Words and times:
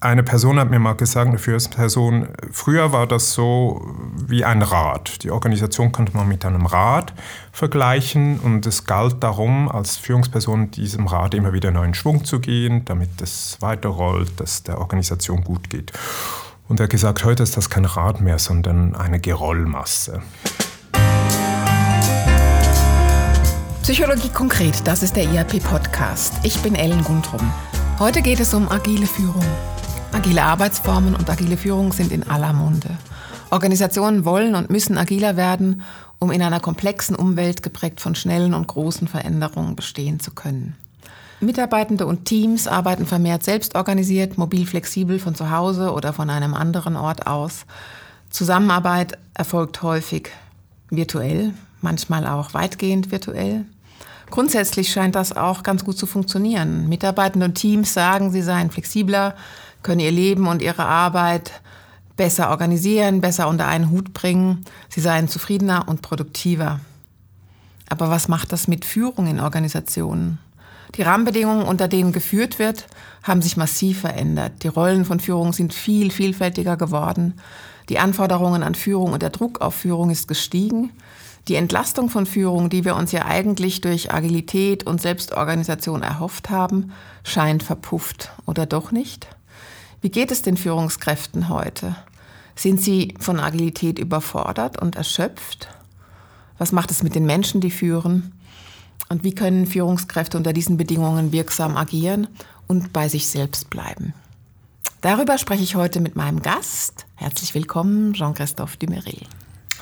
eine 0.00 0.22
Person 0.22 0.58
hat 0.58 0.70
mir 0.70 0.78
mal 0.78 0.94
gesagt, 0.94 1.28
eine 1.28 1.38
Führungsperson, 1.38 2.28
früher 2.52 2.92
war 2.92 3.06
das 3.06 3.32
so 3.32 3.94
wie 4.26 4.44
ein 4.44 4.62
Rad. 4.62 5.22
Die 5.22 5.30
Organisation 5.30 5.90
konnte 5.90 6.14
man 6.16 6.28
mit 6.28 6.44
einem 6.44 6.66
Rad 6.66 7.14
vergleichen 7.50 8.38
und 8.40 8.66
es 8.66 8.84
galt 8.84 9.22
darum, 9.22 9.70
als 9.70 9.96
Führungsperson 9.96 10.70
diesem 10.70 11.06
Rad 11.06 11.34
immer 11.34 11.52
wieder 11.52 11.70
neuen 11.70 11.94
Schwung 11.94 12.24
zu 12.24 12.40
gehen, 12.40 12.84
damit 12.84 13.20
es 13.22 13.56
weiterrollt, 13.60 14.38
dass 14.38 14.62
der 14.62 14.78
Organisation 14.78 15.42
gut 15.42 15.70
geht. 15.70 15.92
Und 16.68 16.80
er 16.80 16.84
hat 16.84 16.90
gesagt, 16.90 17.24
heute 17.24 17.42
ist 17.42 17.56
das 17.56 17.70
kein 17.70 17.84
Rad 17.84 18.20
mehr, 18.20 18.38
sondern 18.38 18.94
eine 18.94 19.18
Gerollmasse. 19.18 20.20
Psychologie 23.82 24.30
konkret, 24.30 24.82
das 24.84 25.04
ist 25.04 25.14
der 25.14 25.24
IAP-Podcast. 25.24 26.34
Ich 26.42 26.58
bin 26.58 26.74
Ellen 26.74 27.04
Guntrum. 27.04 27.40
Heute 27.98 28.20
geht 28.20 28.40
es 28.40 28.52
um 28.52 28.68
agile 28.68 29.06
Führung. 29.06 29.44
Agile 30.16 30.44
Arbeitsformen 30.44 31.14
und 31.14 31.28
agile 31.28 31.58
Führung 31.58 31.92
sind 31.92 32.10
in 32.10 32.22
aller 32.22 32.54
Munde. 32.54 32.88
Organisationen 33.50 34.24
wollen 34.24 34.54
und 34.54 34.70
müssen 34.70 34.96
agiler 34.96 35.36
werden, 35.36 35.82
um 36.18 36.30
in 36.30 36.40
einer 36.40 36.58
komplexen 36.58 37.14
Umwelt 37.14 37.62
geprägt 37.62 38.00
von 38.00 38.14
schnellen 38.14 38.54
und 38.54 38.66
großen 38.66 39.08
Veränderungen 39.08 39.76
bestehen 39.76 40.18
zu 40.18 40.30
können. 40.30 40.74
Mitarbeitende 41.40 42.06
und 42.06 42.24
Teams 42.24 42.66
arbeiten 42.66 43.04
vermehrt 43.04 43.44
selbstorganisiert, 43.44 44.38
mobil 44.38 44.66
flexibel 44.66 45.18
von 45.18 45.34
zu 45.34 45.50
Hause 45.50 45.92
oder 45.92 46.14
von 46.14 46.30
einem 46.30 46.54
anderen 46.54 46.96
Ort 46.96 47.26
aus. 47.26 47.66
Zusammenarbeit 48.30 49.18
erfolgt 49.34 49.82
häufig 49.82 50.30
virtuell, 50.88 51.52
manchmal 51.82 52.26
auch 52.26 52.54
weitgehend 52.54 53.10
virtuell. 53.10 53.66
Grundsätzlich 54.30 54.90
scheint 54.90 55.14
das 55.14 55.36
auch 55.36 55.62
ganz 55.62 55.84
gut 55.84 55.98
zu 55.98 56.06
funktionieren. 56.06 56.88
Mitarbeitende 56.88 57.44
und 57.44 57.54
Teams 57.54 57.92
sagen, 57.92 58.32
sie 58.32 58.42
seien 58.42 58.70
flexibler, 58.70 59.34
können 59.86 60.00
ihr 60.00 60.10
Leben 60.10 60.48
und 60.48 60.62
ihre 60.62 60.84
Arbeit 60.84 61.62
besser 62.16 62.50
organisieren, 62.50 63.20
besser 63.20 63.46
unter 63.46 63.68
einen 63.68 63.90
Hut 63.90 64.12
bringen. 64.12 64.64
Sie 64.88 65.00
seien 65.00 65.28
zufriedener 65.28 65.86
und 65.86 66.02
produktiver. 66.02 66.80
Aber 67.88 68.10
was 68.10 68.26
macht 68.26 68.50
das 68.50 68.66
mit 68.66 68.84
Führung 68.84 69.28
in 69.28 69.38
Organisationen? 69.38 70.40
Die 70.96 71.02
Rahmenbedingungen, 71.02 71.64
unter 71.64 71.86
denen 71.86 72.10
geführt 72.10 72.58
wird, 72.58 72.86
haben 73.22 73.42
sich 73.42 73.56
massiv 73.56 74.00
verändert. 74.00 74.64
Die 74.64 74.68
Rollen 74.68 75.04
von 75.04 75.20
Führung 75.20 75.52
sind 75.52 75.72
viel 75.72 76.10
vielfältiger 76.10 76.76
geworden. 76.76 77.34
Die 77.88 78.00
Anforderungen 78.00 78.64
an 78.64 78.74
Führung 78.74 79.12
und 79.12 79.22
der 79.22 79.30
Druck 79.30 79.60
auf 79.60 79.76
Führung 79.76 80.10
ist 80.10 80.26
gestiegen. 80.26 80.90
Die 81.46 81.54
Entlastung 81.54 82.10
von 82.10 82.26
Führung, 82.26 82.70
die 82.70 82.84
wir 82.84 82.96
uns 82.96 83.12
ja 83.12 83.24
eigentlich 83.24 83.82
durch 83.82 84.12
Agilität 84.12 84.84
und 84.84 85.00
Selbstorganisation 85.00 86.02
erhofft 86.02 86.50
haben, 86.50 86.90
scheint 87.22 87.62
verpufft 87.62 88.32
oder 88.46 88.66
doch 88.66 88.90
nicht? 88.90 89.28
Wie 90.06 90.10
geht 90.10 90.30
es 90.30 90.40
den 90.40 90.56
Führungskräften 90.56 91.48
heute? 91.48 91.96
Sind 92.54 92.80
sie 92.80 93.16
von 93.18 93.40
Agilität 93.40 93.98
überfordert 93.98 94.80
und 94.80 94.94
erschöpft? 94.94 95.66
Was 96.58 96.70
macht 96.70 96.92
es 96.92 97.02
mit 97.02 97.16
den 97.16 97.26
Menschen, 97.26 97.60
die 97.60 97.72
führen? 97.72 98.32
Und 99.08 99.24
wie 99.24 99.34
können 99.34 99.66
Führungskräfte 99.66 100.36
unter 100.36 100.52
diesen 100.52 100.76
Bedingungen 100.76 101.32
wirksam 101.32 101.76
agieren 101.76 102.28
und 102.68 102.92
bei 102.92 103.08
sich 103.08 103.26
selbst 103.26 103.68
bleiben? 103.68 104.14
Darüber 105.00 105.38
spreche 105.38 105.64
ich 105.64 105.74
heute 105.74 105.98
mit 106.00 106.14
meinem 106.14 106.40
Gast. 106.40 107.06
Herzlich 107.16 107.52
willkommen, 107.56 108.12
Jean-Christophe 108.12 108.76
Duméry. 108.76 109.22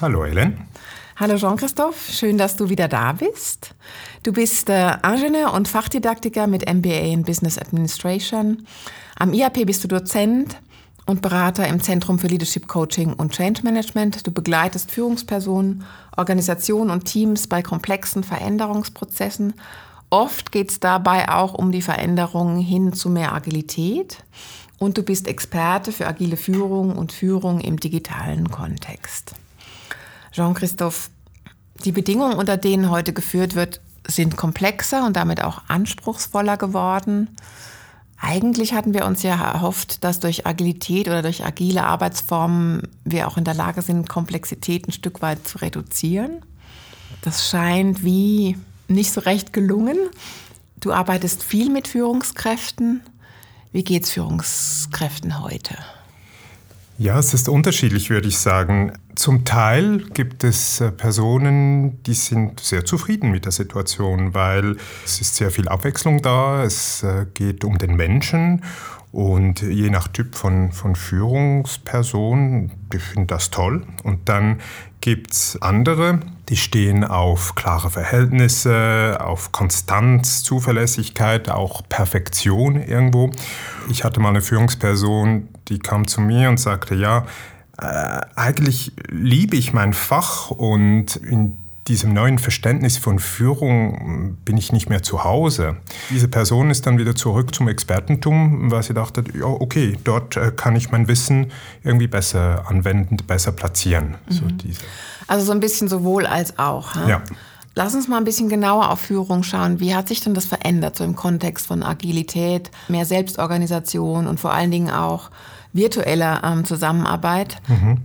Hallo, 0.00 0.24
Helen. 0.24 0.56
Hallo 1.16 1.36
Jean-Christophe, 1.36 2.10
schön, 2.10 2.38
dass 2.38 2.56
du 2.56 2.70
wieder 2.70 2.88
da 2.88 3.12
bist. 3.12 3.74
Du 4.22 4.32
bist 4.32 4.70
äh, 4.70 4.96
Ingenieur 5.06 5.52
und 5.52 5.68
Fachdidaktiker 5.68 6.46
mit 6.46 6.66
MBA 6.66 7.12
in 7.12 7.24
Business 7.24 7.58
Administration. 7.58 8.66
Am 9.16 9.32
IAP 9.32 9.64
bist 9.66 9.84
du 9.84 9.88
Dozent 9.88 10.56
und 11.06 11.22
Berater 11.22 11.68
im 11.68 11.80
Zentrum 11.80 12.18
für 12.18 12.26
Leadership 12.26 12.66
Coaching 12.66 13.12
und 13.12 13.32
Change 13.32 13.62
Management. 13.62 14.26
Du 14.26 14.32
begleitest 14.32 14.90
Führungspersonen, 14.90 15.84
Organisationen 16.16 16.90
und 16.90 17.04
Teams 17.04 17.46
bei 17.46 17.62
komplexen 17.62 18.24
Veränderungsprozessen. 18.24 19.54
Oft 20.10 20.50
geht 20.50 20.70
es 20.70 20.80
dabei 20.80 21.28
auch 21.28 21.54
um 21.54 21.70
die 21.70 21.82
Veränderung 21.82 22.58
hin 22.58 22.92
zu 22.92 23.08
mehr 23.08 23.32
Agilität. 23.34 24.24
Und 24.78 24.98
du 24.98 25.02
bist 25.02 25.28
Experte 25.28 25.92
für 25.92 26.06
agile 26.06 26.36
Führung 26.36 26.96
und 26.96 27.12
Führung 27.12 27.60
im 27.60 27.78
digitalen 27.78 28.50
Kontext. 28.50 29.34
Jean-Christophe, 30.32 31.10
die 31.84 31.92
Bedingungen, 31.92 32.34
unter 32.34 32.56
denen 32.56 32.90
heute 32.90 33.12
geführt 33.12 33.54
wird, 33.54 33.80
sind 34.06 34.36
komplexer 34.36 35.06
und 35.06 35.16
damit 35.16 35.42
auch 35.42 35.62
anspruchsvoller 35.68 36.56
geworden. 36.56 37.28
Eigentlich 38.20 38.72
hatten 38.72 38.94
wir 38.94 39.04
uns 39.04 39.22
ja 39.22 39.34
erhofft, 39.34 40.02
dass 40.04 40.20
durch 40.20 40.46
Agilität 40.46 41.08
oder 41.08 41.22
durch 41.22 41.44
agile 41.44 41.84
Arbeitsformen 41.84 42.88
wir 43.04 43.28
auch 43.28 43.36
in 43.36 43.44
der 43.44 43.54
Lage 43.54 43.82
sind, 43.82 44.08
Komplexität 44.08 44.88
ein 44.88 44.92
Stück 44.92 45.20
weit 45.20 45.46
zu 45.46 45.58
reduzieren. 45.58 46.42
Das 47.22 47.48
scheint 47.48 48.04
wie 48.04 48.56
nicht 48.88 49.12
so 49.12 49.20
recht 49.20 49.52
gelungen. 49.52 49.96
Du 50.78 50.92
arbeitest 50.92 51.42
viel 51.42 51.70
mit 51.70 51.88
Führungskräften. 51.88 53.02
Wie 53.72 53.84
geht 53.84 54.04
es 54.04 54.10
Führungskräften 54.10 55.40
heute? 55.40 55.76
Ja, 56.96 57.18
es 57.18 57.34
ist 57.34 57.48
unterschiedlich, 57.48 58.08
würde 58.08 58.28
ich 58.28 58.38
sagen. 58.38 58.92
Zum 59.16 59.44
Teil 59.44 60.04
gibt 60.14 60.44
es 60.44 60.80
äh, 60.80 60.92
Personen, 60.92 62.00
die 62.04 62.14
sind 62.14 62.60
sehr 62.60 62.84
zufrieden 62.84 63.32
mit 63.32 63.46
der 63.46 63.52
Situation, 63.52 64.32
weil 64.32 64.76
es 65.04 65.20
ist 65.20 65.34
sehr 65.34 65.50
viel 65.50 65.66
Abwechslung 65.66 66.22
da, 66.22 66.62
es 66.62 67.02
äh, 67.02 67.26
geht 67.34 67.64
um 67.64 67.78
den 67.78 67.96
Menschen 67.96 68.62
und 69.10 69.62
je 69.62 69.90
nach 69.90 70.06
Typ 70.06 70.36
von, 70.36 70.70
von 70.70 70.94
Führungsperson, 70.94 72.70
die 72.92 72.98
finden 72.98 73.26
das 73.26 73.50
toll. 73.50 73.84
Und 74.04 74.28
dann 74.28 74.60
gibt 75.04 75.32
es 75.32 75.58
andere, 75.60 76.20
die 76.48 76.56
stehen 76.56 77.04
auf 77.04 77.54
klare 77.54 77.90
Verhältnisse, 77.90 79.18
auf 79.20 79.52
Konstanz, 79.52 80.42
Zuverlässigkeit, 80.42 81.50
auch 81.50 81.82
Perfektion 81.90 82.76
irgendwo. 82.76 83.30
Ich 83.90 84.02
hatte 84.02 84.20
mal 84.20 84.30
eine 84.30 84.40
Führungsperson, 84.40 85.50
die 85.68 85.78
kam 85.78 86.06
zu 86.06 86.22
mir 86.22 86.48
und 86.48 86.58
sagte, 86.58 86.94
ja, 86.94 87.26
äh, 87.78 88.22
eigentlich 88.34 88.92
liebe 89.10 89.58
ich 89.58 89.74
mein 89.74 89.92
Fach 89.92 90.50
und 90.50 91.16
in 91.16 91.63
diesem 91.88 92.14
neuen 92.14 92.38
Verständnis 92.38 92.96
von 92.96 93.18
Führung 93.18 94.38
bin 94.44 94.56
ich 94.56 94.72
nicht 94.72 94.88
mehr 94.88 95.02
zu 95.02 95.24
Hause. 95.24 95.76
Diese 96.10 96.28
Person 96.28 96.70
ist 96.70 96.86
dann 96.86 96.96
wieder 96.98 97.14
zurück 97.14 97.54
zum 97.54 97.68
Expertentum, 97.68 98.70
weil 98.70 98.82
sie 98.82 98.94
dachte, 98.94 99.22
ja, 99.38 99.44
okay, 99.44 99.98
dort 100.02 100.36
äh, 100.36 100.50
kann 100.54 100.76
ich 100.76 100.90
mein 100.90 101.08
Wissen 101.08 101.52
irgendwie 101.82 102.06
besser 102.06 102.64
anwenden, 102.68 103.18
besser 103.26 103.52
platzieren. 103.52 104.16
Mhm. 104.28 104.32
So 104.32 104.44
also 105.26 105.44
so 105.44 105.52
ein 105.52 105.60
bisschen 105.60 105.88
sowohl 105.88 106.26
als 106.26 106.58
auch. 106.58 106.94
Ha? 106.94 107.08
Ja. 107.08 107.22
Lass 107.74 107.94
uns 107.94 108.08
mal 108.08 108.18
ein 108.18 108.24
bisschen 108.24 108.48
genauer 108.48 108.90
auf 108.90 109.00
Führung 109.00 109.42
schauen. 109.42 109.80
Wie 109.80 109.94
hat 109.94 110.08
sich 110.08 110.20
denn 110.20 110.32
das 110.32 110.46
verändert, 110.46 110.96
so 110.96 111.04
im 111.04 111.16
Kontext 111.16 111.66
von 111.66 111.82
Agilität, 111.82 112.70
mehr 112.88 113.04
Selbstorganisation 113.04 114.26
und 114.26 114.38
vor 114.38 114.52
allen 114.52 114.70
Dingen 114.70 114.90
auch 114.90 115.30
virtueller 115.72 116.40
ähm, 116.44 116.64
Zusammenarbeit? 116.64 117.56
Mhm. 117.68 117.98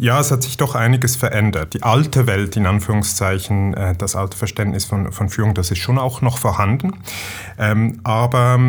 Ja, 0.00 0.20
es 0.20 0.30
hat 0.30 0.44
sich 0.44 0.56
doch 0.56 0.76
einiges 0.76 1.16
verändert. 1.16 1.74
Die 1.74 1.82
alte 1.82 2.28
Welt, 2.28 2.56
in 2.56 2.66
Anführungszeichen, 2.66 3.74
äh, 3.74 3.96
das 3.96 4.14
alte 4.14 4.36
Verständnis 4.36 4.84
von, 4.84 5.10
von 5.10 5.28
Führung, 5.28 5.54
das 5.54 5.72
ist 5.72 5.78
schon 5.78 5.98
auch 5.98 6.22
noch 6.22 6.38
vorhanden. 6.38 6.92
Ähm, 7.58 7.98
aber 8.04 8.60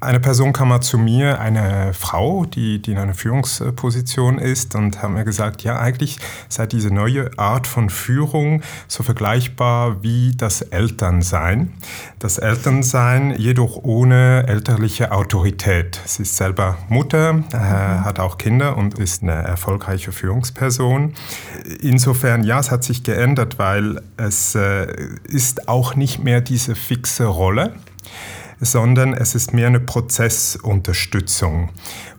eine 0.00 0.20
Person 0.20 0.52
kam 0.52 0.68
mal 0.68 0.80
zu 0.80 0.96
mir, 0.96 1.40
eine 1.40 1.92
Frau, 1.92 2.44
die, 2.44 2.80
die 2.80 2.92
in 2.92 2.98
einer 2.98 3.14
Führungsposition 3.14 4.38
ist, 4.38 4.76
und 4.76 5.02
hat 5.02 5.10
mir 5.10 5.24
gesagt, 5.24 5.62
ja, 5.62 5.80
eigentlich 5.80 6.18
sei 6.48 6.66
diese 6.66 6.92
neue 6.92 7.36
Art 7.36 7.66
von 7.66 7.90
Führung 7.90 8.62
so 8.86 9.02
vergleichbar 9.02 10.02
wie 10.02 10.36
das 10.36 10.62
Elternsein. 10.62 11.72
Das 12.20 12.38
Elternsein 12.38 13.34
jedoch 13.38 13.76
ohne 13.82 14.44
elterliche 14.46 15.10
Autorität. 15.10 16.00
Sie 16.04 16.22
ist 16.22 16.36
selber 16.36 16.78
Mutter, 16.88 17.30
äh, 17.30 17.32
mhm. 17.32 18.04
hat 18.04 18.20
auch 18.20 18.38
Kinder 18.38 18.76
und 18.76 19.00
ist 19.00 19.24
eine 19.24 19.32
erfolgreiche 19.32 20.12
Führungsperson. 20.12 21.14
Insofern, 21.80 22.44
ja, 22.44 22.60
es 22.60 22.70
hat 22.70 22.84
sich 22.84 23.02
geändert, 23.02 23.58
weil 23.58 24.00
es 24.16 24.54
äh, 24.54 24.86
ist 25.24 25.68
auch 25.68 25.96
nicht 25.96 26.22
mehr 26.22 26.40
diese 26.40 26.76
fixe 26.76 27.24
Rolle 27.24 27.74
sondern 28.60 29.14
es 29.14 29.34
ist 29.34 29.52
mehr 29.52 29.68
eine 29.68 29.80
Prozessunterstützung. 29.80 31.70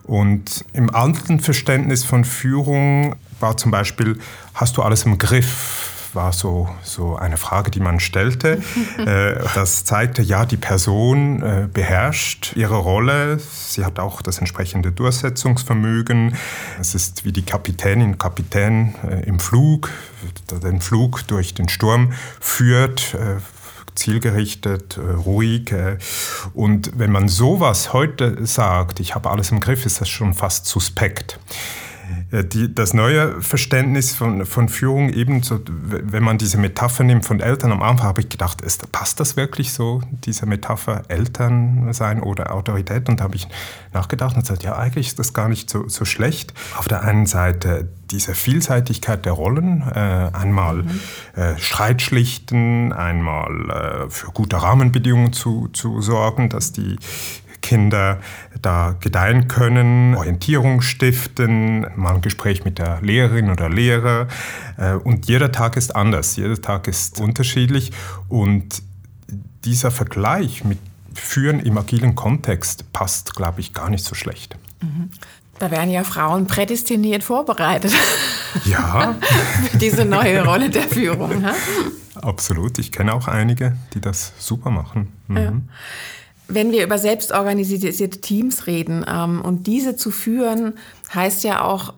Und 0.03 0.65
im 0.73 0.93
alten 0.93 1.39
Verständnis 1.39 2.03
von 2.03 2.25
Führung 2.25 3.15
war 3.39 3.57
zum 3.57 3.71
Beispiel, 3.71 4.19
hast 4.53 4.77
du 4.77 4.81
alles 4.81 5.05
im 5.05 5.17
Griff? 5.17 5.95
war 6.13 6.33
so, 6.33 6.69
so 6.83 7.15
eine 7.15 7.37
Frage, 7.37 7.71
die 7.71 7.79
man 7.79 7.99
stellte. 7.99 8.61
Äh, 8.99 9.39
das 9.55 9.85
zeigte, 9.85 10.21
ja, 10.21 10.45
die 10.45 10.57
Person 10.57 11.41
äh, 11.41 11.67
beherrscht 11.71 12.53
ihre 12.55 12.75
Rolle. 12.75 13.39
Sie 13.39 13.85
hat 13.85 13.97
auch 13.97 14.21
das 14.21 14.39
entsprechende 14.39 14.91
Durchsetzungsvermögen. 14.91 16.35
Es 16.79 16.95
ist 16.95 17.23
wie 17.23 17.31
die 17.31 17.43
Kapitänin, 17.43 18.17
Kapitän 18.17 18.95
äh, 19.07 19.23
im 19.25 19.39
Flug, 19.39 19.89
den 20.51 20.81
Flug 20.81 21.27
durch 21.27 21.53
den 21.53 21.69
Sturm 21.69 22.11
führt, 22.41 23.15
zielgerichtet, 23.99 24.97
äh, 24.97 25.01
ruhig. 25.01 25.71
Äh, 25.71 25.97
und 26.53 26.91
wenn 26.97 27.11
man 27.11 27.27
sowas 27.27 27.93
heute 27.93 28.45
sagt, 28.45 28.99
ich 28.99 29.15
habe 29.15 29.29
alles 29.29 29.51
im 29.51 29.59
Griff, 29.59 29.85
ist 29.85 30.01
das 30.01 30.09
schon 30.09 30.33
fast 30.33 30.65
suspekt. 30.65 31.39
Äh, 32.31 32.45
die, 32.45 32.73
das 32.73 32.93
neue 32.93 33.41
Verständnis 33.41 34.15
von, 34.15 34.45
von 34.45 34.69
Führung, 34.69 35.09
ebenso, 35.09 35.59
wenn 35.65 36.23
man 36.23 36.37
diese 36.37 36.57
Metapher 36.57 37.03
nimmt 37.03 37.25
von 37.25 37.39
Eltern, 37.39 37.71
am 37.71 37.81
Anfang 37.81 38.07
habe 38.07 38.21
ich 38.21 38.29
gedacht, 38.29 38.61
ist, 38.61 38.91
passt 38.91 39.19
das 39.19 39.35
wirklich 39.35 39.73
so, 39.73 40.01
diese 40.11 40.45
Metapher 40.45 41.03
Eltern 41.07 41.91
sein 41.93 42.21
oder 42.21 42.53
Autorität? 42.53 43.09
Und 43.09 43.19
da 43.19 43.25
habe 43.25 43.35
ich 43.35 43.47
nachgedacht 43.93 44.35
und 44.35 44.41
gesagt, 44.41 44.63
ja, 44.63 44.77
eigentlich 44.77 45.07
ist 45.07 45.19
das 45.19 45.33
gar 45.33 45.49
nicht 45.49 45.69
so, 45.69 45.87
so 45.87 46.05
schlecht. 46.05 46.53
Auf 46.77 46.87
der 46.87 47.01
einen 47.03 47.25
Seite 47.25 47.89
diese 48.11 48.33
Vielseitigkeit 48.33 49.25
der 49.25 49.33
Rollen, 49.33 49.83
äh, 49.93 50.31
einmal 50.33 50.83
mhm. 50.83 50.99
äh, 51.35 51.57
Streit 51.59 52.01
schlichten, 52.01 52.91
einmal 52.91 53.69
äh, 53.69 54.09
für 54.09 54.27
gute 54.31 54.61
Rahmenbedingungen 54.61 55.33
zu, 55.33 55.67
zu 55.73 56.01
sorgen, 56.01 56.49
dass 56.49 56.71
die 56.71 56.97
Kinder 57.61 58.19
da 58.61 58.95
gedeihen 58.99 59.47
können, 59.47 60.15
Orientierung 60.15 60.81
stiften, 60.81 61.85
mal 61.95 62.15
ein 62.15 62.21
Gespräch 62.21 62.65
mit 62.65 62.79
der 62.79 63.01
Lehrerin 63.01 63.49
oder 63.49 63.69
Lehrer. 63.69 64.27
Äh, 64.77 64.93
und 64.93 65.27
jeder 65.27 65.51
Tag 65.51 65.77
ist 65.77 65.95
anders, 65.95 66.35
jeder 66.35 66.61
Tag 66.61 66.87
ist 66.87 67.19
unterschiedlich. 67.19 67.91
Und 68.27 68.81
dieser 69.65 69.91
Vergleich 69.91 70.63
mit 70.63 70.79
Führen 71.13 71.59
im 71.59 71.77
agilen 71.77 72.15
Kontext 72.15 72.91
passt, 72.93 73.35
glaube 73.35 73.59
ich, 73.59 73.73
gar 73.73 73.89
nicht 73.89 74.05
so 74.05 74.15
schlecht. 74.15 74.57
Mhm. 74.81 75.09
Da 75.59 75.71
werden 75.71 75.91
ja 75.91 76.05
Frauen 76.05 76.47
prädestiniert 76.47 77.23
vorbereitet. 77.23 77.91
Ja. 78.63 79.15
Für 79.71 79.77
diese 79.77 80.05
neue 80.05 80.45
Rolle 80.45 80.69
der 80.69 80.83
Führung. 80.83 81.45
Ha? 81.45 81.53
Absolut. 82.15 82.79
Ich 82.79 82.91
kenne 82.91 83.13
auch 83.13 83.27
einige, 83.27 83.75
die 83.93 83.99
das 83.99 84.33
super 84.37 84.71
machen. 84.71 85.11
Mhm. 85.27 85.37
Ja. 85.37 85.51
Wenn 86.49 86.71
wir 86.71 86.83
über 86.83 86.97
selbstorganisierte 86.97 88.21
Teams 88.21 88.65
reden 88.65 89.05
ähm, 89.07 89.41
und 89.41 89.67
diese 89.67 89.95
zu 89.95 90.09
führen, 90.09 90.73
heißt 91.13 91.43
ja 91.43 91.63
auch 91.63 91.93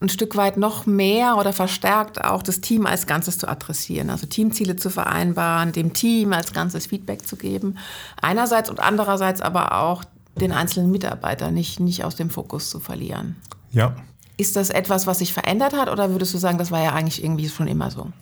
ein 0.00 0.08
Stück 0.08 0.36
weit 0.36 0.56
noch 0.56 0.86
mehr 0.86 1.36
oder 1.36 1.52
verstärkt 1.52 2.24
auch 2.24 2.42
das 2.42 2.60
Team 2.60 2.86
als 2.86 3.06
Ganzes 3.06 3.38
zu 3.38 3.48
adressieren, 3.48 4.10
also 4.10 4.26
Teamziele 4.26 4.76
zu 4.76 4.90
vereinbaren, 4.90 5.72
dem 5.72 5.92
Team 5.92 6.32
als 6.32 6.52
Ganzes 6.52 6.86
Feedback 6.86 7.26
zu 7.26 7.36
geben. 7.36 7.78
Einerseits 8.22 8.70
und 8.70 8.78
andererseits 8.78 9.40
aber 9.40 9.80
auch 9.80 10.04
den 10.40 10.52
einzelnen 10.52 10.92
Mitarbeiter 10.92 11.50
nicht, 11.50 11.80
nicht 11.80 12.04
aus 12.04 12.14
dem 12.14 12.30
Fokus 12.30 12.70
zu 12.70 12.78
verlieren. 12.78 13.36
Ja. 13.72 13.96
Ist 14.36 14.54
das 14.54 14.70
etwas, 14.70 15.08
was 15.08 15.18
sich 15.18 15.32
verändert 15.32 15.72
hat 15.72 15.88
oder 15.90 16.10
würdest 16.10 16.32
du 16.32 16.38
sagen, 16.38 16.58
das 16.58 16.70
war 16.70 16.82
ja 16.82 16.92
eigentlich 16.92 17.24
irgendwie 17.24 17.48
schon 17.48 17.66
immer 17.66 17.90
so? 17.90 18.12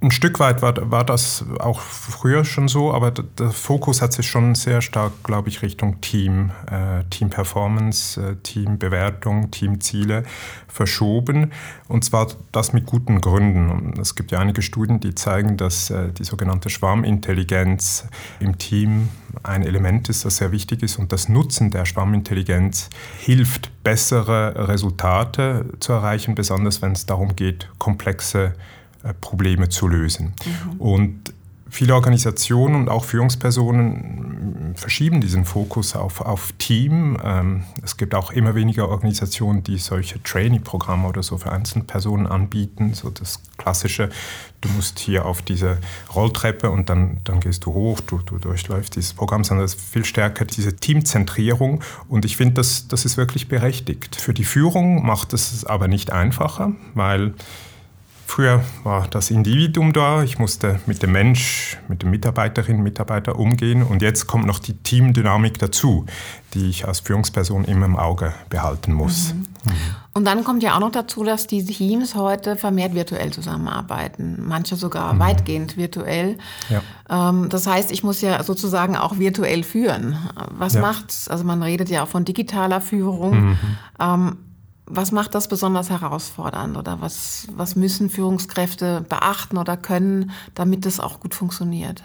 Ein 0.00 0.12
Stück 0.12 0.38
weit 0.38 0.62
war, 0.62 0.92
war 0.92 1.04
das 1.04 1.44
auch 1.58 1.80
früher 1.80 2.44
schon 2.44 2.68
so, 2.68 2.94
aber 2.94 3.10
der 3.10 3.50
Fokus 3.50 4.00
hat 4.00 4.12
sich 4.12 4.28
schon 4.28 4.54
sehr 4.54 4.80
stark, 4.80 5.24
glaube 5.24 5.48
ich, 5.48 5.60
Richtung 5.60 6.00
Team, 6.00 6.52
äh, 6.70 7.02
Team-Performance, 7.10 8.22
äh, 8.22 8.36
Teambewertung, 8.36 9.50
Teamziele 9.50 10.22
verschoben. 10.68 11.50
Und 11.88 12.04
zwar 12.04 12.28
das 12.52 12.72
mit 12.72 12.86
guten 12.86 13.20
Gründen. 13.20 13.98
Es 14.00 14.14
gibt 14.14 14.30
ja 14.30 14.38
einige 14.38 14.62
Studien, 14.62 15.00
die 15.00 15.16
zeigen, 15.16 15.56
dass 15.56 15.90
äh, 15.90 16.12
die 16.12 16.22
sogenannte 16.22 16.70
Schwarmintelligenz 16.70 18.06
im 18.38 18.56
Team 18.56 19.08
ein 19.42 19.64
Element 19.64 20.08
ist, 20.08 20.24
das 20.24 20.36
sehr 20.36 20.52
wichtig 20.52 20.84
ist. 20.84 21.00
Und 21.00 21.10
das 21.10 21.28
Nutzen 21.28 21.72
der 21.72 21.86
Schwarmintelligenz 21.86 22.88
hilft, 23.18 23.72
bessere 23.82 24.68
Resultate 24.68 25.64
zu 25.80 25.92
erreichen, 25.92 26.36
besonders 26.36 26.82
wenn 26.82 26.92
es 26.92 27.04
darum 27.04 27.34
geht, 27.34 27.68
komplexe 27.78 28.54
Probleme 29.20 29.68
zu 29.68 29.88
lösen. 29.88 30.34
Mhm. 30.72 30.80
Und 30.80 31.34
viele 31.70 31.94
Organisationen 31.94 32.74
und 32.74 32.88
auch 32.88 33.04
Führungspersonen 33.04 34.74
verschieben 34.74 35.20
diesen 35.20 35.44
Fokus 35.44 35.94
auf, 35.94 36.20
auf 36.20 36.52
Team. 36.58 37.18
Ähm, 37.22 37.64
es 37.82 37.96
gibt 37.96 38.14
auch 38.14 38.30
immer 38.30 38.54
weniger 38.54 38.88
Organisationen, 38.88 39.62
die 39.62 39.78
solche 39.78 40.22
Training-Programme 40.22 41.06
oder 41.06 41.22
so 41.22 41.36
für 41.36 41.52
Einzelpersonen 41.52 42.26
anbieten. 42.26 42.94
So 42.94 43.10
das 43.10 43.42
klassische, 43.58 44.08
du 44.60 44.68
musst 44.70 44.98
hier 44.98 45.26
auf 45.26 45.42
diese 45.42 45.78
Rolltreppe 46.14 46.70
und 46.70 46.88
dann, 46.88 47.18
dann 47.24 47.40
gehst 47.40 47.64
du 47.66 47.74
hoch, 47.74 48.00
du, 48.00 48.18
du 48.18 48.38
durchläufst 48.38 48.96
dieses 48.96 49.12
Programm, 49.12 49.44
sondern 49.44 49.64
es 49.64 49.74
ist 49.74 49.92
viel 49.92 50.04
stärker 50.04 50.44
diese 50.44 50.76
Teamzentrierung. 50.76 51.82
Und 52.08 52.24
ich 52.24 52.36
finde, 52.36 52.54
das, 52.54 52.88
das 52.88 53.04
ist 53.04 53.16
wirklich 53.16 53.48
berechtigt. 53.48 54.16
Für 54.16 54.32
die 54.32 54.44
Führung 54.44 55.04
macht 55.04 55.32
es 55.32 55.64
aber 55.64 55.88
nicht 55.88 56.12
einfacher, 56.12 56.72
weil 56.94 57.34
Früher 58.28 58.62
war 58.84 59.08
das 59.08 59.30
Individuum 59.30 59.94
da, 59.94 60.22
ich 60.22 60.38
musste 60.38 60.80
mit 60.84 61.02
dem 61.02 61.12
Mensch, 61.12 61.78
mit 61.88 62.02
den 62.02 62.10
Mitarbeiterinnen 62.10 62.80
und 62.80 62.84
Mitarbeitern 62.84 63.36
umgehen 63.36 63.82
und 63.82 64.02
jetzt 64.02 64.26
kommt 64.26 64.46
noch 64.46 64.58
die 64.58 64.74
Teamdynamik 64.74 65.58
dazu, 65.58 66.04
die 66.52 66.68
ich 66.68 66.86
als 66.86 67.00
Führungsperson 67.00 67.64
immer 67.64 67.86
im 67.86 67.96
Auge 67.96 68.34
behalten 68.50 68.92
muss. 68.92 69.32
Mhm. 69.32 69.40
Mhm. 69.64 69.72
Und 70.12 70.24
dann 70.26 70.44
kommt 70.44 70.62
ja 70.62 70.76
auch 70.76 70.80
noch 70.80 70.92
dazu, 70.92 71.24
dass 71.24 71.46
die 71.46 71.64
Teams 71.64 72.14
heute 72.14 72.56
vermehrt 72.56 72.94
virtuell 72.94 73.32
zusammenarbeiten, 73.32 74.44
manche 74.46 74.76
sogar 74.76 75.14
mhm. 75.14 75.20
weitgehend 75.20 75.78
virtuell. 75.78 76.36
Ja. 76.68 77.30
Ähm, 77.30 77.48
das 77.48 77.66
heißt, 77.66 77.90
ich 77.90 78.04
muss 78.04 78.20
ja 78.20 78.42
sozusagen 78.42 78.94
auch 78.94 79.18
virtuell 79.18 79.62
führen. 79.62 80.18
Was 80.50 80.74
ja. 80.74 80.82
macht, 80.82 81.14
also 81.30 81.44
man 81.44 81.62
redet 81.62 81.88
ja 81.88 82.02
auch 82.02 82.08
von 82.08 82.26
digitaler 82.26 82.82
Führung. 82.82 83.56
Was 84.90 85.12
macht 85.12 85.34
das 85.34 85.48
besonders 85.48 85.90
herausfordernd 85.90 86.76
oder 86.76 87.00
was, 87.00 87.46
was 87.54 87.76
müssen 87.76 88.10
Führungskräfte 88.10 89.04
beachten 89.08 89.58
oder 89.58 89.76
können, 89.76 90.30
damit 90.54 90.86
das 90.86 90.98
auch 90.98 91.20
gut 91.20 91.34
funktioniert? 91.34 92.02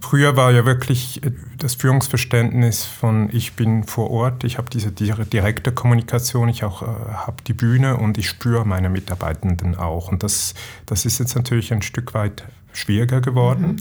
Früher 0.00 0.36
war 0.36 0.52
ja 0.52 0.64
wirklich 0.66 1.20
das 1.58 1.74
Führungsverständnis 1.74 2.84
von 2.84 3.28
ich 3.32 3.54
bin 3.54 3.84
vor 3.84 4.10
Ort, 4.10 4.44
ich 4.44 4.58
habe 4.58 4.68
diese 4.70 4.92
direkte 4.92 5.72
Kommunikation, 5.72 6.48
ich 6.48 6.64
auch 6.64 6.82
äh, 6.82 6.86
habe 6.86 7.42
die 7.46 7.54
Bühne 7.54 7.96
und 7.96 8.18
ich 8.18 8.28
spüre 8.28 8.64
meine 8.64 8.88
Mitarbeitenden 8.88 9.74
auch. 9.74 10.12
Und 10.12 10.22
das, 10.22 10.54
das 10.84 11.06
ist 11.06 11.18
jetzt 11.18 11.34
natürlich 11.34 11.72
ein 11.72 11.82
Stück 11.82 12.14
weit 12.14 12.44
schwieriger 12.72 13.20
geworden. 13.20 13.66
Mhm. 13.66 13.76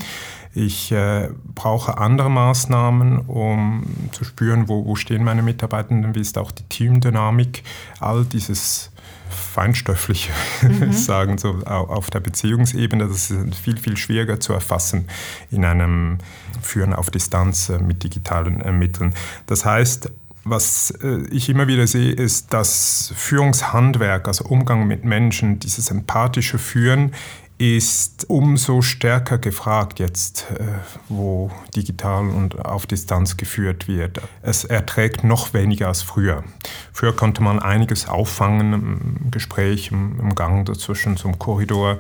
Ich 0.56 0.92
äh, 0.94 1.30
brauche 1.54 1.98
andere 1.98 2.31
Maßnahmen, 2.31 3.19
um 3.19 3.84
zu 4.13 4.24
spüren, 4.24 4.69
wo, 4.69 4.86
wo 4.86 4.96
stehen 4.96 5.24
meine 5.24 5.42
Mitarbeitenden, 5.42 6.16
wie 6.16 6.22
ist 6.22 6.38
auch 6.38 6.52
die 6.52 6.63
Teamdynamik, 6.63 7.63
all 8.00 8.24
dieses 8.24 8.90
feinstoffliche 9.30 10.31
mhm. 10.62 10.94
sagen, 10.94 11.38
so 11.38 11.60
auf 11.66 12.10
der 12.10 12.22
Beziehungsebene, 12.22 13.07
das 13.07 13.31
ist 13.31 13.56
viel, 13.56 13.78
viel 13.78 13.98
schwieriger 13.98 14.40
zu 14.40 14.54
erfassen 14.54 15.07
in 15.52 15.66
einem 15.66 16.19
Führen 16.62 16.94
auf 16.94 17.12
Distanz 17.12 17.69
äh, 17.69 17.80
mit 17.80 18.04
digitalen 18.04 18.62
äh, 18.62 18.72
Mitteln. 18.72 19.13
Das 19.48 19.66
heißt, 19.66 20.10
was 20.46 20.92
äh, 21.04 21.28
ich 21.31 21.50
immer 21.50 21.68
wieder 21.68 21.88
sehe, 21.88 22.13
ist, 22.13 22.54
dass 22.54 23.12
Führungshandwerk, 23.15 24.27
also 24.27 24.46
Umgang 24.46 24.88
mit 24.88 25.03
Menschen, 25.03 25.60
dieses 25.60 25.91
empathische 25.91 26.60
Führen 26.60 27.12
ist 27.57 28.29
umso 28.29 28.81
stärker 28.81 29.38
gefragt 29.38 30.00
jetzt, 30.00 30.45
äh, 30.51 30.63
wo 31.07 31.51
digital 31.75 32.27
und 32.29 32.65
auf 32.65 32.85
Distanz 32.85 33.38
geführt 33.38 33.88
wird. 33.88 34.19
Es 34.41 34.65
erträgt 34.65 35.24
noch 35.24 35.53
weniger 35.53 35.88
als 35.88 36.01
früher. 36.01 36.43
Früher 36.91 37.15
konnte 37.15 37.41
man 37.41 37.59
einiges 37.59 38.09
auffangen 38.09 38.74
im 38.74 39.31
Gespräch, 39.31 39.91
im, 39.91 40.35
Gang 40.35 40.65
dazwischen 40.65 41.15
zum 41.15 41.39
Korridor, 41.39 41.97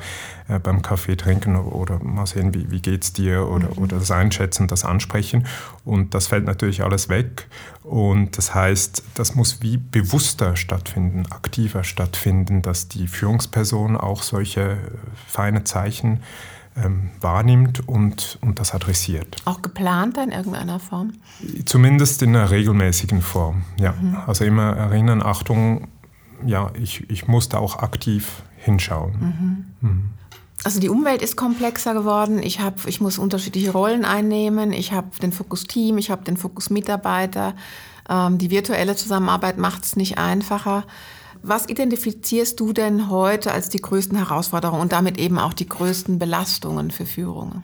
äh, 0.49 0.59
beim 0.59 0.81
Kaffee 0.81 1.15
trinken 1.15 1.55
oder 1.55 2.03
mal 2.03 2.25
sehen, 2.25 2.53
wie, 2.53 2.69
wie 2.69 2.95
es 2.95 3.13
dir 3.13 3.47
oder, 3.47 3.69
mhm. 3.69 3.83
oder 3.83 3.97
das 3.97 4.11
Einschätzen, 4.11 4.67
das 4.67 4.83
Ansprechen. 4.83 5.47
Und 5.85 6.13
das 6.13 6.27
fällt 6.27 6.45
natürlich 6.45 6.83
alles 6.83 7.07
weg. 7.07 7.47
Und 7.81 8.37
das 8.37 8.53
heißt, 8.53 9.03
das 9.13 9.35
muss 9.35 9.61
wie 9.61 9.77
bewusster 9.77 10.55
stattfinden, 10.55 11.25
aktiver 11.29 11.83
stattfinden, 11.83 12.61
dass 12.61 12.87
die 12.87 13.07
Führungsperson 13.07 13.95
auch 13.95 14.23
solche 14.23 14.61
äh, 14.61 14.77
feine 15.45 15.63
Zeichen 15.63 16.21
ähm, 16.75 17.11
wahrnimmt 17.21 17.87
und, 17.87 18.39
und 18.41 18.59
das 18.59 18.73
adressiert. 18.73 19.37
Auch 19.45 19.61
geplant 19.61 20.17
in 20.17 20.31
irgendeiner 20.31 20.79
Form? 20.79 21.13
Zumindest 21.65 22.23
in 22.23 22.35
einer 22.35 22.49
regelmäßigen 22.49 23.21
Form, 23.21 23.63
ja. 23.77 23.93
Mhm. 23.93 24.17
Also 24.25 24.43
immer 24.43 24.75
erinnern, 24.75 25.21
Achtung, 25.21 25.87
ja, 26.43 26.71
ich, 26.81 27.07
ich 27.11 27.27
muss 27.27 27.47
da 27.47 27.59
auch 27.59 27.77
aktiv 27.77 28.41
hinschauen. 28.57 29.13
Mhm. 29.81 29.87
Mhm. 29.87 30.09
Also 30.63 30.79
die 30.79 30.89
Umwelt 30.89 31.21
ist 31.21 31.35
komplexer 31.35 31.93
geworden. 31.93 32.41
Ich, 32.41 32.59
hab, 32.59 32.87
ich 32.87 32.99
muss 32.99 33.19
unterschiedliche 33.19 33.71
Rollen 33.71 34.03
einnehmen. 34.03 34.73
Ich 34.73 34.93
habe 34.93 35.09
den 35.21 35.31
Fokus 35.31 35.65
Team, 35.65 35.99
ich 35.99 36.09
habe 36.09 36.23
den 36.23 36.37
Fokus 36.37 36.71
Mitarbeiter. 36.71 37.53
Ähm, 38.09 38.39
die 38.39 38.49
virtuelle 38.49 38.95
Zusammenarbeit 38.95 39.59
macht 39.59 39.83
es 39.83 39.95
nicht 39.95 40.17
einfacher. 40.17 40.85
Was 41.47 41.69
identifizierst 41.69 42.59
du 42.59 42.73
denn 42.73 43.11
heute 43.11 43.51
als 43.51 43.69
die 43.69 43.79
größten 43.79 44.17
Herausforderungen 44.17 44.81
und 44.81 44.91
damit 44.91 45.19
eben 45.19 45.37
auch 45.37 45.53
die 45.53 45.69
größten 45.69 46.17
Belastungen 46.17 46.89
für 46.89 47.05
Führung? 47.05 47.61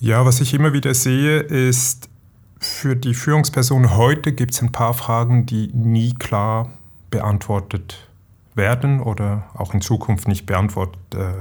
Ja, 0.00 0.26
was 0.26 0.42
ich 0.42 0.52
immer 0.52 0.74
wieder 0.74 0.92
sehe, 0.92 1.40
ist, 1.40 2.10
für 2.58 2.94
die 2.94 3.14
Führungsperson 3.14 3.96
heute 3.96 4.32
gibt 4.32 4.52
es 4.52 4.60
ein 4.60 4.70
paar 4.70 4.92
Fragen, 4.92 5.46
die 5.46 5.68
nie 5.68 6.12
klar 6.12 6.68
beantwortet 7.08 8.06
werden 8.54 9.00
oder 9.00 9.44
auch 9.54 9.72
in 9.72 9.80
Zukunft 9.80 10.28
nicht 10.28 10.44
beantwortet 10.44 10.98
äh, 11.14 11.32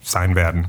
sein 0.00 0.36
werden. 0.36 0.68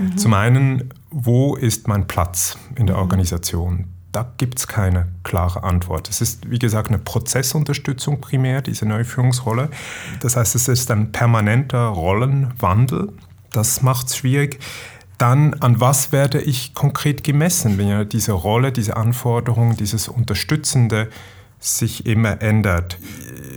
Mhm. 0.00 0.18
Zum 0.18 0.34
einen, 0.34 0.90
wo 1.10 1.54
ist 1.54 1.86
mein 1.86 2.08
Platz 2.08 2.58
in 2.74 2.88
der 2.88 2.96
mhm. 2.96 3.02
Organisation? 3.02 3.84
Da 4.18 4.32
gibt 4.36 4.58
es 4.58 4.66
keine 4.66 5.06
klare 5.22 5.62
Antwort. 5.62 6.08
Es 6.08 6.20
ist, 6.20 6.50
wie 6.50 6.58
gesagt, 6.58 6.88
eine 6.88 6.98
Prozessunterstützung 6.98 8.20
primär, 8.20 8.62
diese 8.62 8.84
neue 8.84 9.04
Führungsrolle. 9.04 9.70
Das 10.18 10.34
heißt, 10.34 10.56
es 10.56 10.66
ist 10.66 10.90
ein 10.90 11.12
permanenter 11.12 11.86
Rollenwandel. 11.86 13.12
Das 13.52 13.80
macht 13.80 14.08
es 14.08 14.16
schwierig. 14.16 14.58
Dann, 15.18 15.54
an 15.60 15.80
was 15.80 16.10
werde 16.10 16.40
ich 16.40 16.74
konkret 16.74 17.22
gemessen, 17.22 17.78
wenn 17.78 17.86
ja 17.86 18.04
diese 18.04 18.32
Rolle, 18.32 18.72
diese 18.72 18.96
Anforderung, 18.96 19.76
dieses 19.76 20.08
Unterstützende 20.08 21.10
sich 21.60 22.04
immer 22.04 22.42
ändert? 22.42 22.98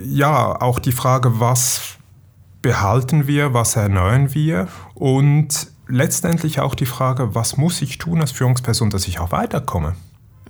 Ja, 0.06 0.62
auch 0.62 0.77
die 0.77 0.91
Frage, 0.91 1.39
was 1.39 1.98
behalten 2.62 3.25
wir, 3.25 3.56
was 3.56 3.75
erneuern 3.77 4.36
wir 4.36 4.68
und 4.94 5.72
letztendlich 5.88 6.60
auch 6.60 6.75
die 6.75 6.86
Frage, 6.86 7.34
was 7.34 7.58
muss 7.58 7.82
ich 7.82 7.98
tun 7.98 8.22
als 8.22 8.32
Führungsperson, 8.32 8.91
dass 8.91 9.08
ich 9.08 9.18
auch 9.18 9.32
weiterkomme? 9.32 9.96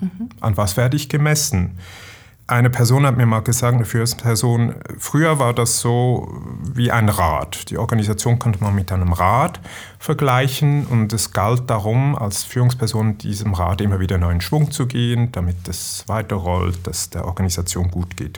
Mhm. 0.02 0.30
An 0.40 0.58
was 0.58 0.78
werde 0.78 0.98
ich 0.98 1.10
gemessen? 1.10 1.78
Eine 2.48 2.70
Person 2.70 3.06
hat 3.06 3.16
mir 3.16 3.26
mal 3.26 3.40
gesagt, 3.40 3.76
eine 3.76 3.86
Führungsperson, 3.86 4.76
früher 4.98 5.40
war 5.40 5.54
das 5.54 5.80
so 5.80 6.38
wie 6.74 6.92
ein 6.92 7.08
Rad. 7.08 7.70
Die 7.70 7.78
Organisation 7.78 8.40
konnte 8.40 8.62
man 8.62 8.76
mit 8.76 8.92
einem 8.92 9.14
Rad 9.14 9.62
vergleichen 10.00 10.86
und 10.86 11.14
es 11.14 11.32
galt 11.32 11.70
darum, 11.70 12.14
als 12.14 12.44
Führungsperson 12.44 13.18
diesem 13.18 13.54
Rad 13.54 13.80
immer 13.80 14.02
wieder 14.02 14.18
neuen 14.18 14.42
Schwung 14.42 14.70
zu 14.70 14.86
gehen, 14.86 15.32
damit 15.32 15.66
es 15.70 16.04
weiterrollt, 16.08 16.86
dass 16.86 17.10
der 17.10 17.26
Organisation 17.26 17.90
gut 17.90 18.18
geht. 18.18 18.38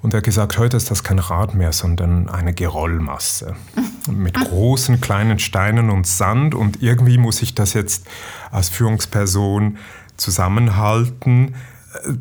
Und 0.00 0.14
er 0.14 0.18
hat 0.18 0.24
gesagt, 0.24 0.58
heute 0.58 0.76
ist 0.76 0.90
das 0.90 1.02
kein 1.02 1.18
Rad 1.18 1.54
mehr, 1.54 1.72
sondern 1.72 2.28
eine 2.28 2.52
Gerollmasse 2.54 3.54
mit 4.10 4.34
großen, 4.34 5.00
kleinen 5.00 5.38
Steinen 5.38 5.90
und 5.90 6.06
Sand. 6.06 6.54
Und 6.54 6.82
irgendwie 6.82 7.18
muss 7.18 7.42
ich 7.42 7.54
das 7.54 7.72
jetzt 7.72 8.06
als 8.50 8.68
Führungsperson 8.68 9.78
zusammenhalten. 10.18 11.54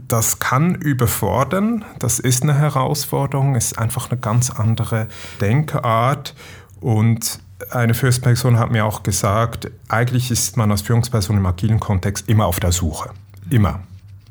Das 0.08 0.40
kann 0.40 0.76
überfordern, 0.76 1.84
das 2.00 2.20
ist 2.20 2.44
eine 2.44 2.54
Herausforderung, 2.54 3.56
ist 3.56 3.78
einfach 3.78 4.10
eine 4.10 4.20
ganz 4.20 4.50
andere 4.50 5.08
Denkart. 5.42 6.34
Und 6.80 7.40
eine 7.72 7.94
Führungsperson 7.94 8.58
hat 8.58 8.72
mir 8.72 8.86
auch 8.86 9.04
gesagt, 9.04 9.70
eigentlich 9.90 10.32
ist 10.32 10.56
man 10.56 10.72
als 10.72 10.84
Führungsperson 10.84 11.38
im 11.38 11.46
agilen 11.46 11.80
Kontext 11.80 12.30
immer 12.30 12.46
auf 12.46 12.60
der 12.60 12.72
Suche. 12.72 13.10
Immer. 13.50 13.82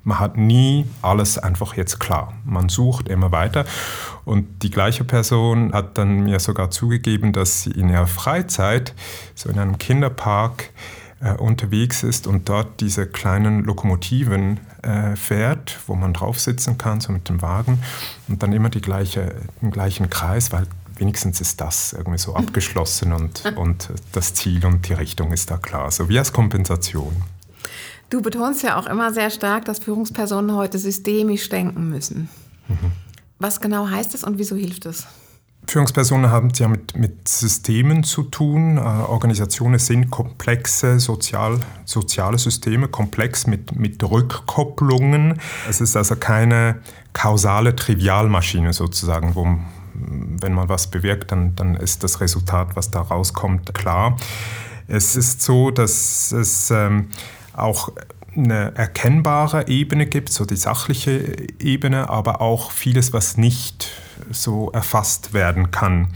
Man 0.05 0.21
hat 0.21 0.37
nie 0.37 0.87
alles 1.03 1.37
einfach 1.37 1.75
jetzt 1.77 1.99
klar. 1.99 2.33
Man 2.45 2.69
sucht 2.69 3.09
immer 3.09 3.33
weiter. 3.33 3.65
Und 4.25 4.63
die 4.63 4.71
gleiche 4.71 5.03
Person 5.03 5.73
hat 5.73 5.99
dann 5.99 6.23
mir 6.23 6.39
sogar 6.39 6.71
zugegeben, 6.71 7.33
dass 7.33 7.65
sie 7.65 7.73
in 7.73 7.89
ihrer 7.89 8.07
Freizeit 8.07 8.95
so 9.35 9.49
in 9.49 9.59
einem 9.59 9.79
Kinderpark 9.79 10.71
äh, 11.21 11.33
unterwegs 11.35 12.03
ist 12.03 12.27
und 12.27 12.49
dort 12.49 12.81
diese 12.81 13.07
kleinen 13.07 13.65
Lokomotiven 13.65 14.61
äh, 14.83 15.17
fährt, 15.17 15.79
wo 15.87 15.95
man 15.95 16.13
drauf 16.13 16.39
sitzen 16.39 16.79
kann, 16.79 17.01
so 17.01 17.13
mit 17.13 17.29
dem 17.29 17.43
Wagen 17.43 17.79
und 18.29 18.43
dann 18.43 18.53
immer 18.53 18.69
die 18.69 18.81
gleiche, 18.81 19.35
den 19.63 19.71
gleichen 19.71 20.11
Kreis, 20.11 20.53
weil 20.53 20.67
wenigstens 20.97 21.41
ist 21.41 21.61
das 21.61 21.93
irgendwie 21.93 22.19
so 22.19 22.35
abgeschlossen 22.35 23.13
und, 23.13 23.45
und 23.57 23.91
das 24.13 24.35
Ziel 24.35 24.65
und 24.65 24.89
die 24.89 24.95
Richtung 24.95 25.33
ist 25.33 25.51
da 25.51 25.57
klar, 25.57 25.91
so 25.91 26.09
wie 26.09 26.19
als 26.19 26.33
Kompensation. 26.33 27.23
Du 28.09 28.23
betonst 28.23 28.63
ja 28.63 28.79
auch 28.79 28.87
immer 28.87 29.13
sehr 29.13 29.31
stark, 29.31 29.65
dass 29.65 29.81
Führungspersonen 29.81 30.55
heute 30.55 30.79
systemisch 30.79 31.49
denken 31.49 31.91
müssen. 31.91 32.29
Mhm. 32.69 32.93
Was 33.39 33.61
genau 33.61 33.89
heißt 33.89 34.15
das 34.15 34.25
und 34.25 34.39
wieso 34.39 34.57
hilft 34.57 34.87
es? 34.87 35.07
Führungspersonen 35.69 36.31
haben 36.31 36.51
ja 36.55 36.69
mit, 36.69 36.97
mit 36.97 37.29
Systemen 37.29 38.05
zu 38.05 38.23
tun. 38.23 38.77
Äh, 38.77 38.81
Organisationen 38.81 39.79
sind 39.79 40.11
komplexe 40.11 41.01
sozial, 41.01 41.61
soziale 41.85 42.39
Systeme, 42.39 42.89
komplex 42.89 43.47
mit, 43.47 43.75
mit 43.77 44.03
Rückkopplungen. 44.03 45.41
Es 45.69 45.81
ist 45.81 45.97
also 45.97 46.17
keine 46.17 46.77
kausale 47.13 47.75
Trivialmaschine 47.75 48.73
sozusagen, 48.73 49.35
wo 49.35 49.59
wenn 49.99 50.53
man 50.53 50.69
was 50.69 50.89
bewirkt, 50.89 51.33
dann, 51.33 51.57
dann 51.57 51.75
ist 51.75 52.05
das 52.05 52.21
Resultat, 52.21 52.77
was 52.77 52.91
da 52.91 53.01
rauskommt, 53.01 53.75
klar. 53.75 54.17
Es 54.89 55.17
ist 55.17 55.43
so, 55.43 55.71
dass 55.71 56.33
es 56.33 56.71
ähm, 56.71 57.09
auch 57.55 57.91
eine 58.37 58.75
erkennbare 58.75 59.69
Ebene 59.69 60.07
gibt, 60.07 60.33
so 60.33 60.45
die 60.45 60.57
sachliche 60.57 61.37
Ebene, 61.59 62.09
aber 62.11 62.41
auch 62.41 62.71
vieles, 62.71 63.13
was 63.13 63.37
nicht 63.37 63.89
so 64.31 64.71
erfasst 64.71 65.35
werden 65.35 65.71
kann. 65.71 66.09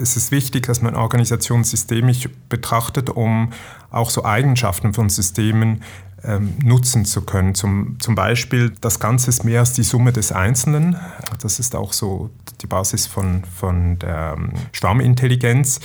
Es 0.00 0.16
ist 0.16 0.30
wichtig, 0.30 0.66
dass 0.66 0.82
man 0.82 0.96
Organisationen 0.96 1.64
systemisch 1.64 2.28
betrachtet, 2.48 3.10
um 3.10 3.52
auch 3.90 4.10
so 4.10 4.24
Eigenschaften 4.24 4.92
von 4.92 5.08
Systemen 5.08 5.82
ähm, 6.24 6.54
nutzen 6.62 7.04
zu 7.04 7.22
können. 7.22 7.54
Zum, 7.54 7.96
zum 8.00 8.14
Beispiel, 8.14 8.72
das 8.80 8.98
Ganze 8.98 9.30
ist 9.30 9.44
mehr 9.44 9.60
als 9.60 9.74
die 9.74 9.82
Summe 9.82 10.12
des 10.12 10.32
Einzelnen. 10.32 10.96
Das 11.40 11.58
ist 11.58 11.76
auch 11.76 11.92
so 11.92 12.30
die 12.60 12.66
Basis 12.66 13.06
von, 13.06 13.44
von 13.44 13.98
der 13.98 14.34
ähm, 14.36 14.52
Schwarmintelligenz 14.72 15.80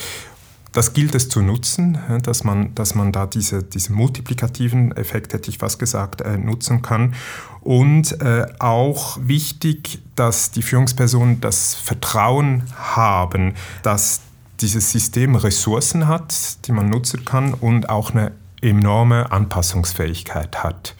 das 0.71 0.93
gilt 0.93 1.15
es 1.15 1.29
zu 1.29 1.41
nutzen, 1.41 1.97
dass 2.23 2.43
man, 2.43 2.75
dass 2.75 2.95
man 2.95 3.11
da 3.11 3.25
diese, 3.25 3.63
diese 3.63 3.91
multiplikativen 3.93 4.91
Effekt, 4.95 5.33
hätte 5.33 5.49
ich 5.49 5.57
fast 5.57 5.79
gesagt, 5.79 6.21
äh, 6.21 6.37
nutzen 6.37 6.81
kann. 6.81 7.15
Und 7.61 8.21
äh, 8.21 8.45
auch 8.59 9.17
wichtig, 9.21 10.01
dass 10.15 10.51
die 10.51 10.61
Führungspersonen 10.61 11.41
das 11.41 11.75
Vertrauen 11.75 12.63
haben, 12.75 13.55
dass 13.83 14.21
dieses 14.61 14.91
System 14.91 15.35
Ressourcen 15.35 16.07
hat, 16.07 16.65
die 16.67 16.71
man 16.71 16.89
nutzen 16.89 17.25
kann 17.25 17.53
und 17.53 17.89
auch 17.89 18.11
eine 18.11 18.31
enorme 18.61 19.31
Anpassungsfähigkeit 19.31 20.63
hat. 20.63 20.95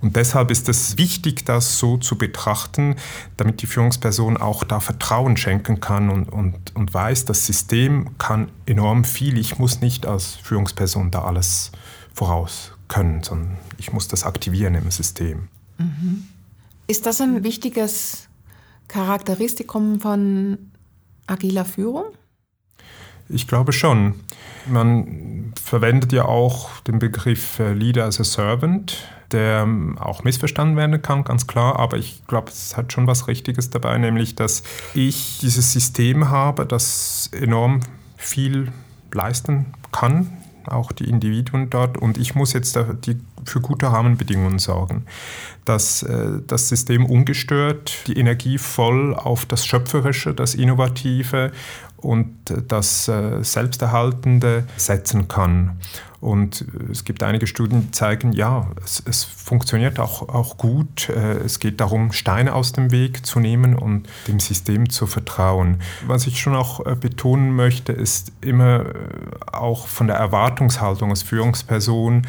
Und 0.00 0.16
deshalb 0.16 0.50
ist 0.50 0.68
es 0.68 0.98
wichtig, 0.98 1.44
das 1.44 1.78
so 1.78 1.96
zu 1.96 2.16
betrachten, 2.18 2.96
damit 3.36 3.62
die 3.62 3.66
Führungsperson 3.66 4.36
auch 4.36 4.64
da 4.64 4.80
Vertrauen 4.80 5.36
schenken 5.36 5.80
kann 5.80 6.10
und, 6.10 6.28
und, 6.28 6.74
und 6.74 6.92
weiß, 6.92 7.24
das 7.24 7.46
System 7.46 8.16
kann 8.18 8.50
enorm 8.66 9.04
viel. 9.04 9.38
Ich 9.38 9.58
muss 9.58 9.80
nicht 9.80 10.06
als 10.06 10.34
Führungsperson 10.34 11.10
da 11.10 11.22
alles 11.22 11.72
voraus 12.12 12.72
können, 12.88 13.22
sondern 13.22 13.58
ich 13.78 13.92
muss 13.92 14.08
das 14.08 14.24
aktivieren 14.24 14.74
im 14.74 14.90
System. 14.90 15.48
Mhm. 15.78 16.28
Ist 16.86 17.06
das 17.06 17.20
ein 17.20 17.42
wichtiges 17.42 18.28
Charakteristikum 18.88 20.00
von 20.00 20.58
agiler 21.26 21.64
Führung? 21.64 22.04
Ich 23.28 23.48
glaube 23.48 23.72
schon. 23.72 24.14
Man 24.66 25.52
verwendet 25.60 26.12
ja 26.12 26.24
auch 26.24 26.80
den 26.82 26.98
Begriff 26.98 27.58
äh, 27.58 27.72
Leader 27.72 28.04
as 28.04 28.20
a 28.20 28.24
Servant, 28.24 29.08
der 29.32 29.62
ähm, 29.62 29.98
auch 29.98 30.24
missverstanden 30.24 30.76
werden 30.76 31.00
kann, 31.02 31.24
ganz 31.24 31.46
klar. 31.46 31.78
Aber 31.78 31.96
ich 31.96 32.22
glaube, 32.26 32.50
es 32.50 32.76
hat 32.76 32.92
schon 32.92 33.06
was 33.06 33.28
Richtiges 33.28 33.70
dabei, 33.70 33.98
nämlich, 33.98 34.34
dass 34.34 34.62
ich 34.94 35.38
dieses 35.38 35.72
System 35.72 36.30
habe, 36.30 36.66
das 36.66 37.30
enorm 37.32 37.80
viel 38.16 38.72
leisten 39.12 39.66
kann, 39.92 40.32
auch 40.66 40.92
die 40.92 41.08
Individuen 41.08 41.70
dort. 41.70 41.98
Und 41.98 42.18
ich 42.18 42.34
muss 42.34 42.52
jetzt 42.52 42.78
für 43.44 43.60
gute 43.60 43.86
Rahmenbedingungen 43.86 44.58
sorgen, 44.58 45.06
dass 45.64 46.02
äh, 46.02 46.40
das 46.46 46.68
System 46.68 47.06
ungestört 47.06 48.06
die 48.06 48.18
Energie 48.18 48.58
voll 48.58 49.14
auf 49.14 49.46
das 49.46 49.66
Schöpferische, 49.66 50.34
das 50.34 50.54
Innovative 50.54 51.52
und 51.96 52.34
das 52.68 53.08
äh, 53.08 53.42
Selbsterhaltende 53.42 54.64
setzen 54.76 55.28
kann. 55.28 55.78
Und 56.20 56.64
es 56.90 57.04
gibt 57.04 57.22
einige 57.22 57.46
Studien, 57.46 57.82
die 57.82 57.90
zeigen, 57.90 58.32
ja, 58.32 58.68
es, 58.82 59.02
es 59.06 59.24
funktioniert 59.24 60.00
auch, 60.00 60.28
auch 60.28 60.56
gut. 60.56 61.08
Äh, 61.08 61.38
es 61.38 61.60
geht 61.60 61.80
darum, 61.80 62.12
Steine 62.12 62.54
aus 62.54 62.72
dem 62.72 62.90
Weg 62.90 63.26
zu 63.26 63.38
nehmen 63.38 63.76
und 63.76 64.08
dem 64.26 64.40
System 64.40 64.88
zu 64.90 65.06
vertrauen. 65.06 65.80
Was 66.06 66.26
ich 66.26 66.40
schon 66.40 66.56
auch 66.56 66.84
äh, 66.84 66.96
betonen 66.96 67.54
möchte, 67.54 67.92
ist 67.92 68.32
immer 68.40 68.86
auch 69.52 69.86
von 69.86 70.06
der 70.06 70.16
Erwartungshaltung 70.16 71.10
als 71.10 71.22
Führungsperson, 71.22 72.26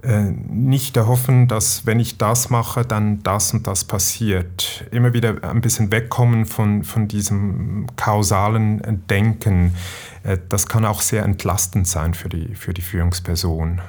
nicht 0.00 0.96
erhoffen, 0.96 1.48
dass 1.48 1.84
wenn 1.84 1.98
ich 1.98 2.18
das 2.18 2.50
mache, 2.50 2.84
dann 2.84 3.20
das 3.24 3.52
und 3.52 3.66
das 3.66 3.82
passiert. 3.82 4.84
Immer 4.92 5.12
wieder 5.12 5.42
ein 5.42 5.60
bisschen 5.60 5.90
wegkommen 5.90 6.46
von, 6.46 6.84
von 6.84 7.08
diesem 7.08 7.86
kausalen 7.96 9.04
Denken. 9.10 9.74
Äh, 10.22 10.38
das 10.48 10.68
kann 10.68 10.84
auch 10.84 11.00
sehr 11.00 11.24
entlastend 11.24 11.88
sein 11.88 12.14
für 12.14 12.28
die, 12.28 12.54
für 12.54 12.72
die 12.72 12.82
Führungsperson, 12.82 13.80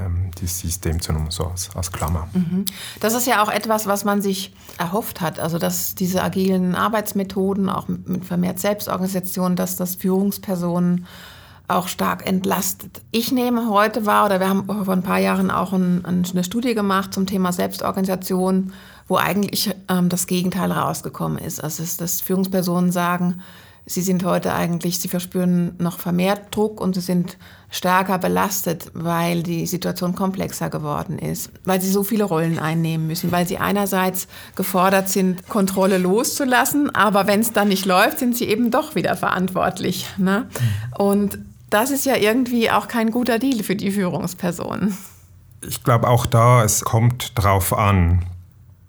ähm, 0.00 0.32
dieses 0.40 0.58
System 0.58 1.00
zu 1.00 1.12
nehmen, 1.12 1.30
so 1.30 1.46
als, 1.46 1.70
als 1.76 1.92
Klammer. 1.92 2.28
Mhm. 2.32 2.64
Das 2.98 3.14
ist 3.14 3.28
ja 3.28 3.40
auch 3.40 3.50
etwas, 3.50 3.86
was 3.86 4.04
man 4.04 4.20
sich 4.20 4.54
erhofft 4.78 5.20
hat. 5.20 5.38
Also, 5.38 5.58
dass 5.58 5.94
diese 5.94 6.24
agilen 6.24 6.74
Arbeitsmethoden, 6.74 7.68
auch 7.68 7.86
mit 7.86 8.24
vermehrt 8.24 8.58
Selbstorganisation, 8.58 9.54
dass 9.54 9.76
das 9.76 9.94
Führungspersonen 9.94 11.06
auch 11.68 11.88
stark 11.88 12.26
entlastet. 12.26 13.02
Ich 13.10 13.32
nehme 13.32 13.68
heute 13.68 14.06
wahr, 14.06 14.26
oder 14.26 14.40
wir 14.40 14.48
haben 14.48 14.66
vor 14.66 14.94
ein 14.94 15.02
paar 15.02 15.18
Jahren 15.18 15.50
auch 15.50 15.72
ein, 15.72 16.04
eine 16.04 16.44
Studie 16.44 16.74
gemacht 16.74 17.14
zum 17.14 17.26
Thema 17.26 17.52
Selbstorganisation, 17.52 18.72
wo 19.08 19.16
eigentlich 19.16 19.74
ähm, 19.88 20.08
das 20.08 20.26
Gegenteil 20.26 20.72
rausgekommen 20.72 21.38
ist. 21.38 21.62
Also 21.62 21.82
dass 21.98 22.20
Führungspersonen 22.20 22.92
sagen, 22.92 23.42
sie 23.86 24.02
sind 24.02 24.24
heute 24.24 24.54
eigentlich, 24.54 25.00
sie 25.00 25.08
verspüren 25.08 25.74
noch 25.78 25.98
vermehrt 25.98 26.54
Druck 26.54 26.80
und 26.80 26.94
sie 26.94 27.00
sind 27.00 27.36
stärker 27.70 28.18
belastet, 28.18 28.90
weil 28.94 29.42
die 29.42 29.66
Situation 29.66 30.14
komplexer 30.14 30.70
geworden 30.70 31.18
ist, 31.18 31.50
weil 31.64 31.80
sie 31.80 31.90
so 31.90 32.02
viele 32.02 32.24
Rollen 32.24 32.58
einnehmen 32.58 33.06
müssen, 33.06 33.32
weil 33.32 33.48
sie 33.48 33.58
einerseits 33.58 34.28
gefordert 34.54 35.08
sind, 35.08 35.48
Kontrolle 35.48 35.98
loszulassen, 35.98 36.94
aber 36.94 37.26
wenn 37.26 37.40
es 37.40 37.52
dann 37.52 37.68
nicht 37.68 37.86
läuft, 37.86 38.18
sind 38.18 38.36
sie 38.36 38.44
eben 38.44 38.70
doch 38.70 38.94
wieder 38.94 39.16
verantwortlich. 39.16 40.06
Ne? 40.18 40.46
Und 40.96 41.38
das 41.72 41.90
ist 41.90 42.06
ja 42.06 42.16
irgendwie 42.16 42.70
auch 42.70 42.88
kein 42.88 43.10
guter 43.10 43.38
Deal 43.38 43.62
für 43.62 43.76
die 43.76 43.90
Führungspersonen. 43.90 44.96
Ich 45.66 45.84
glaube 45.84 46.08
auch 46.08 46.26
da, 46.26 46.64
es 46.64 46.82
kommt 46.82 47.32
drauf 47.34 47.72
an. 47.72 48.24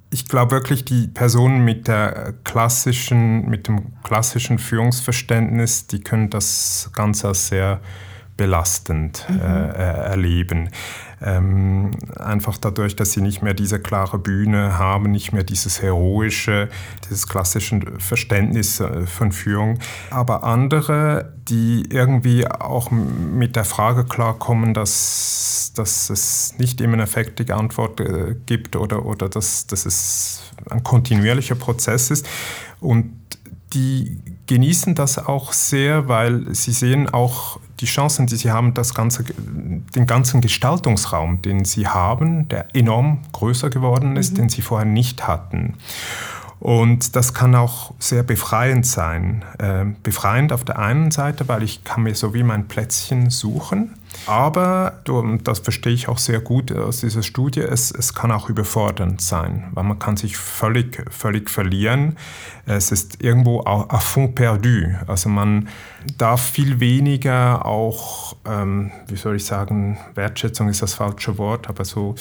Ich 0.09 0.27
glaube 0.27 0.51
wirklich, 0.51 0.85
die 0.85 1.07
Personen 1.07 1.63
mit 1.65 1.87
der 1.87 2.33
klassischen, 2.43 3.49
mit 3.49 3.67
dem 3.67 4.01
klassischen 4.03 4.59
Führungsverständnis, 4.59 5.87
die 5.87 6.01
können 6.01 6.29
das 6.29 6.91
Ganze 6.93 7.29
als 7.29 7.47
sehr 7.47 7.79
belastend 8.37 9.25
mhm. 9.29 9.39
äh, 9.39 9.43
erleben. 9.43 10.69
Ähm, 11.21 11.91
einfach 12.17 12.57
dadurch, 12.57 12.97
dass 12.97 13.13
sie 13.13 13.21
nicht 13.21 13.41
mehr 13.41 13.53
diese 13.53 13.79
klare 13.79 14.19
Bühne 14.19 14.77
haben, 14.77 15.11
nicht 15.11 15.31
mehr 15.31 15.43
dieses 15.43 15.81
heroische, 15.81 16.67
dieses 17.05 17.27
klassische 17.27 17.79
Verständnis 17.99 18.81
äh, 18.81 19.05
von 19.05 19.31
Führung. 19.31 19.79
Aber 20.09 20.43
andere, 20.43 21.33
die 21.47 21.85
irgendwie 21.89 22.45
auch 22.47 22.91
mit 22.91 23.55
der 23.55 23.63
Frage 23.63 24.03
klarkommen, 24.03 24.73
dass, 24.73 25.71
dass 25.75 26.09
es 26.09 26.55
nicht 26.57 26.81
immer 26.81 26.93
eine 26.93 27.07
fertige 27.07 27.55
Antwort 27.55 28.01
äh, 28.01 28.35
gibt 28.45 28.75
oder, 28.75 29.05
oder 29.05 29.29
dass, 29.29 29.67
dass 29.67 29.85
es 29.85 30.51
ein 30.69 30.83
kontinuierlicher 30.83 31.55
Prozess 31.55 32.11
ist 32.11 32.27
und 32.81 33.13
die 33.73 34.19
genießen 34.47 34.93
das 34.93 35.17
auch 35.17 35.53
sehr, 35.53 36.07
weil 36.07 36.53
sie 36.53 36.71
sehen 36.71 37.09
auch 37.09 37.59
die 37.83 37.87
Chancen, 37.87 38.27
die 38.27 38.37
sie 38.37 38.49
haben, 38.49 38.73
das 38.73 38.93
ganze, 38.93 39.25
den 39.25 40.07
ganzen 40.07 40.41
Gestaltungsraum, 40.41 41.41
den 41.41 41.65
sie 41.65 41.87
haben, 41.87 42.47
der 42.47 42.73
enorm 42.73 43.19
größer 43.33 43.69
geworden 43.69 44.15
ist, 44.15 44.31
mhm. 44.31 44.37
den 44.37 44.49
sie 44.49 44.61
vorher 44.61 44.87
nicht 44.87 45.27
hatten. 45.27 45.75
Und 46.59 47.17
das 47.17 47.33
kann 47.33 47.53
auch 47.55 47.93
sehr 47.99 48.23
befreiend 48.23 48.85
sein. 48.85 49.43
Äh, 49.59 49.85
befreiend 50.01 50.53
auf 50.53 50.63
der 50.63 50.79
einen 50.79 51.11
Seite, 51.11 51.45
weil 51.49 51.61
ich 51.61 51.83
kann 51.83 52.03
mir 52.03 52.15
so 52.15 52.33
wie 52.33 52.43
mein 52.43 52.69
Plätzchen 52.69 53.29
suchen 53.29 53.95
aber, 54.25 55.01
und 55.07 55.47
das 55.47 55.59
verstehe 55.59 55.93
ich 55.93 56.07
auch 56.07 56.17
sehr 56.17 56.39
gut 56.39 56.71
aus 56.71 56.99
dieser 56.99 57.23
Studie, 57.23 57.61
es, 57.61 57.91
es 57.91 58.13
kann 58.13 58.31
auch 58.31 58.49
überfordernd 58.49 59.21
sein, 59.21 59.69
weil 59.73 59.83
man 59.83 59.99
kann 59.99 60.17
sich 60.17 60.37
völlig, 60.37 61.05
völlig 61.11 61.49
verlieren. 61.49 62.17
Es 62.65 62.91
ist 62.91 63.21
irgendwo 63.21 63.61
à 63.61 63.99
fond 63.99 64.35
perdu. 64.35 64.95
Also 65.07 65.29
man 65.29 65.67
darf 66.17 66.51
viel 66.51 66.79
weniger 66.79 67.65
auch, 67.65 68.35
ähm, 68.45 68.91
wie 69.07 69.15
soll 69.15 69.35
ich 69.35 69.45
sagen, 69.45 69.97
Wertschätzung 70.15 70.69
ist 70.69 70.81
das 70.81 70.93
falsche 70.93 71.37
Wort, 71.37 71.67
aber 71.67 71.83
so, 71.83 72.15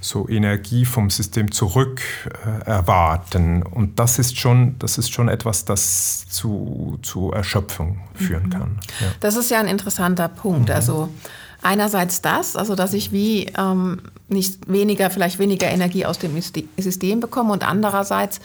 so 0.00 0.28
Energie 0.28 0.84
vom 0.84 1.10
System 1.10 1.50
zurück 1.50 2.00
äh, 2.26 2.68
erwarten. 2.68 3.62
Und 3.62 3.98
das 3.98 4.18
ist 4.18 4.38
schon, 4.38 4.78
das 4.78 4.98
ist 4.98 5.12
schon 5.12 5.28
etwas, 5.28 5.64
das 5.64 6.28
zu, 6.28 6.98
zu 7.02 7.32
Erschöpfung 7.32 8.00
führen 8.14 8.44
mhm. 8.44 8.50
kann. 8.50 8.78
Ja. 9.00 9.06
Das 9.20 9.36
ist 9.36 9.50
ja 9.50 9.58
ein 9.60 9.68
interessanter 9.68 10.28
Punkt. 10.28 10.68
Mhm. 10.68 10.74
Also 10.74 11.08
Einerseits 11.62 12.22
das, 12.22 12.54
also 12.54 12.74
dass 12.74 12.94
ich 12.94 13.10
wie 13.10 13.46
ähm, 13.58 14.00
nicht 14.28 14.70
weniger, 14.70 15.10
vielleicht 15.10 15.38
weniger 15.38 15.68
Energie 15.68 16.06
aus 16.06 16.18
dem 16.18 16.40
System 16.76 17.20
bekomme 17.20 17.52
und 17.52 17.68
andererseits, 17.68 18.40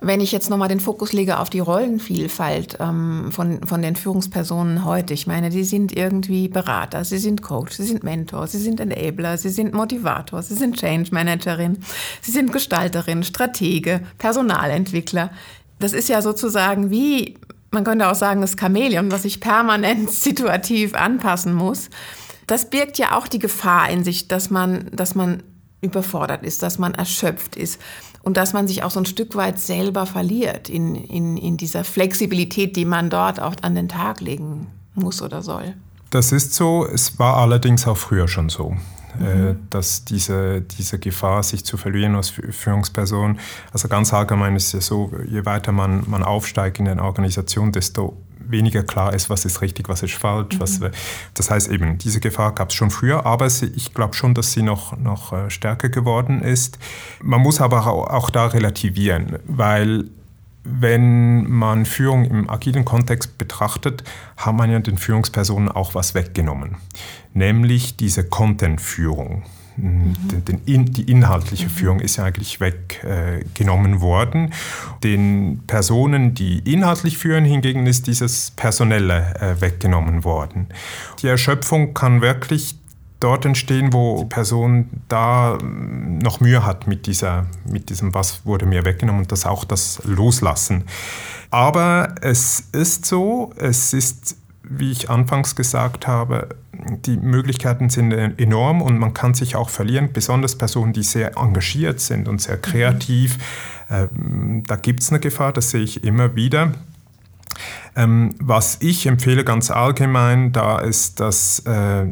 wenn 0.00 0.20
ich 0.20 0.32
jetzt 0.32 0.50
nochmal 0.50 0.68
den 0.68 0.80
Fokus 0.80 1.12
lege 1.12 1.38
auf 1.38 1.50
die 1.50 1.60
Rollenvielfalt 1.60 2.78
ähm, 2.80 3.30
von, 3.32 3.66
von 3.66 3.82
den 3.82 3.96
Führungspersonen 3.96 4.84
heute, 4.84 5.14
ich 5.14 5.26
meine, 5.26 5.50
die 5.50 5.64
sind 5.64 5.96
irgendwie 5.96 6.48
Berater, 6.48 7.04
sie 7.04 7.18
sind 7.18 7.42
Coach, 7.42 7.72
sie 7.72 7.84
sind 7.84 8.04
Mentor, 8.04 8.46
sie 8.46 8.58
sind 8.58 8.78
Enabler, 8.80 9.36
sie 9.36 9.48
sind 9.48 9.74
Motivator, 9.74 10.42
sie 10.42 10.54
sind 10.54 10.76
Change 10.76 11.10
Managerin, 11.12 11.78
sie 12.20 12.32
sind 12.32 12.52
Gestalterin, 12.52 13.24
Stratege, 13.24 14.00
Personalentwickler. 14.18 15.30
Das 15.80 15.92
ist 15.92 16.08
ja 16.08 16.22
sozusagen 16.22 16.90
wie, 16.90 17.36
man 17.72 17.82
könnte 17.82 18.08
auch 18.08 18.14
sagen, 18.14 18.42
das 18.42 18.56
Chamäleon, 18.58 19.10
was 19.10 19.22
sich 19.22 19.40
permanent 19.40 20.10
situativ 20.12 20.94
anpassen 20.94 21.54
muss. 21.54 21.88
Das 22.46 22.70
birgt 22.70 22.98
ja 22.98 23.16
auch 23.16 23.28
die 23.28 23.38
Gefahr 23.38 23.88
in 23.90 24.04
sich, 24.04 24.28
dass 24.28 24.50
man, 24.50 24.90
dass 24.92 25.14
man 25.14 25.42
überfordert 25.80 26.42
ist, 26.44 26.62
dass 26.62 26.78
man 26.78 26.94
erschöpft 26.94 27.56
ist 27.56 27.80
und 28.22 28.36
dass 28.36 28.52
man 28.52 28.66
sich 28.66 28.82
auch 28.82 28.90
so 28.90 29.00
ein 29.00 29.06
Stück 29.06 29.36
weit 29.36 29.60
selber 29.60 30.06
verliert 30.06 30.68
in, 30.68 30.94
in, 30.94 31.36
in 31.36 31.56
dieser 31.56 31.84
Flexibilität, 31.84 32.74
die 32.74 32.86
man 32.86 33.10
dort 33.10 33.40
auch 33.40 33.54
an 33.62 33.74
den 33.74 33.88
Tag 33.88 34.20
legen 34.20 34.66
muss 34.94 35.20
oder 35.20 35.42
soll. 35.42 35.74
Das 36.10 36.32
ist 36.32 36.54
so, 36.54 36.86
es 36.86 37.18
war 37.18 37.36
allerdings 37.36 37.86
auch 37.86 37.96
früher 37.96 38.28
schon 38.28 38.48
so. 38.48 38.76
Äh, 39.20 39.52
mhm. 39.52 39.68
dass 39.70 40.04
diese, 40.04 40.60
diese 40.60 40.98
Gefahr, 40.98 41.44
sich 41.44 41.64
zu 41.64 41.76
verlieren 41.76 42.16
als 42.16 42.30
Führungsperson, 42.30 43.38
also 43.72 43.86
ganz 43.86 44.12
allgemein 44.12 44.56
ist 44.56 44.66
es 44.68 44.72
ja 44.72 44.80
so, 44.80 45.12
je 45.28 45.44
weiter 45.44 45.70
man, 45.70 46.02
man 46.08 46.24
aufsteigt 46.24 46.80
in 46.80 46.86
der 46.86 47.00
Organisation, 47.00 47.70
desto 47.70 48.16
weniger 48.48 48.82
klar 48.82 49.12
ist, 49.14 49.30
was 49.30 49.44
ist 49.44 49.60
richtig, 49.62 49.88
was 49.88 50.02
ist 50.02 50.14
falsch. 50.14 50.56
Mhm. 50.56 50.60
Was, 50.60 50.80
das 51.34 51.50
heißt 51.50 51.68
eben, 51.68 51.98
diese 51.98 52.20
Gefahr 52.20 52.54
gab 52.54 52.70
es 52.70 52.74
schon 52.74 52.90
früher, 52.90 53.26
aber 53.26 53.48
sie, 53.50 53.66
ich 53.74 53.94
glaube 53.94 54.14
schon, 54.14 54.34
dass 54.34 54.52
sie 54.52 54.62
noch, 54.62 54.96
noch 54.96 55.32
äh, 55.32 55.50
stärker 55.50 55.88
geworden 55.88 56.42
ist. 56.42 56.78
Man 57.22 57.40
muss 57.40 57.60
aber 57.60 57.86
auch 57.86 58.30
da 58.30 58.46
relativieren, 58.46 59.38
weil 59.46 60.04
wenn 60.64 61.48
man 61.50 61.84
Führung 61.84 62.24
im 62.24 62.48
agilen 62.48 62.84
Kontext 62.84 63.36
betrachtet, 63.36 64.02
haben 64.36 64.56
man 64.56 64.70
ja 64.70 64.78
den 64.78 64.96
Führungspersonen 64.96 65.70
auch 65.70 65.94
was 65.94 66.14
weggenommen, 66.14 66.76
nämlich 67.34 67.96
diese 67.96 68.24
Content-Führung. 68.24 69.44
Mhm. 69.76 70.14
Den, 70.46 70.64
den, 70.64 70.92
die 70.92 71.10
inhaltliche 71.10 71.66
mhm. 71.66 71.70
Führung 71.70 72.00
ist 72.00 72.16
ja 72.16 72.24
eigentlich 72.24 72.60
weggenommen 72.60 73.94
äh, 73.94 74.00
worden. 74.00 74.52
Den 75.02 75.62
Personen, 75.66 76.34
die 76.34 76.58
inhaltlich 76.60 77.18
führen, 77.18 77.44
hingegen 77.44 77.86
ist 77.86 78.06
dieses 78.06 78.52
Personelle 78.52 79.34
äh, 79.40 79.60
weggenommen 79.60 80.24
worden. 80.24 80.68
Die 81.22 81.28
Erschöpfung 81.28 81.94
kann 81.94 82.20
wirklich 82.20 82.76
dort 83.20 83.46
entstehen, 83.46 83.92
wo 83.92 84.22
die 84.22 84.28
Person 84.28 84.90
da 85.08 85.58
mm, 85.60 86.18
noch 86.18 86.40
Mühe 86.40 86.64
hat 86.64 86.86
mit, 86.86 87.06
dieser, 87.06 87.46
mit 87.68 87.90
diesem, 87.90 88.14
was 88.14 88.44
wurde 88.44 88.66
mir 88.66 88.84
weggenommen 88.84 89.22
und 89.22 89.32
das 89.32 89.46
auch 89.46 89.64
das 89.64 90.02
Loslassen. 90.04 90.84
Aber 91.50 92.14
es 92.20 92.68
ist 92.72 93.06
so, 93.06 93.52
es 93.56 93.92
ist 93.92 94.36
wie 94.68 94.90
ich 94.90 95.10
anfangs 95.10 95.56
gesagt 95.56 96.06
habe, 96.06 96.48
die 97.06 97.16
Möglichkeiten 97.16 97.90
sind 97.90 98.12
enorm 98.12 98.82
und 98.82 98.98
man 98.98 99.14
kann 99.14 99.34
sich 99.34 99.56
auch 99.56 99.68
verlieren, 99.68 100.10
besonders 100.12 100.56
Personen, 100.56 100.92
die 100.92 101.02
sehr 101.02 101.36
engagiert 101.36 102.00
sind 102.00 102.28
und 102.28 102.40
sehr 102.40 102.56
kreativ. 102.56 103.38
Mhm. 104.10 104.64
da 104.66 104.76
gibt 104.76 105.02
es 105.02 105.10
eine 105.10 105.20
Gefahr, 105.20 105.52
das 105.52 105.70
sehe 105.70 105.82
ich 105.82 106.04
immer 106.04 106.34
wieder. 106.34 106.72
Ähm, 107.96 108.34
was 108.40 108.78
ich 108.80 109.06
empfehle 109.06 109.44
ganz 109.44 109.70
allgemein, 109.70 110.52
da 110.52 110.80
ist, 110.80 111.20
dass 111.20 111.60
äh, 111.60 112.06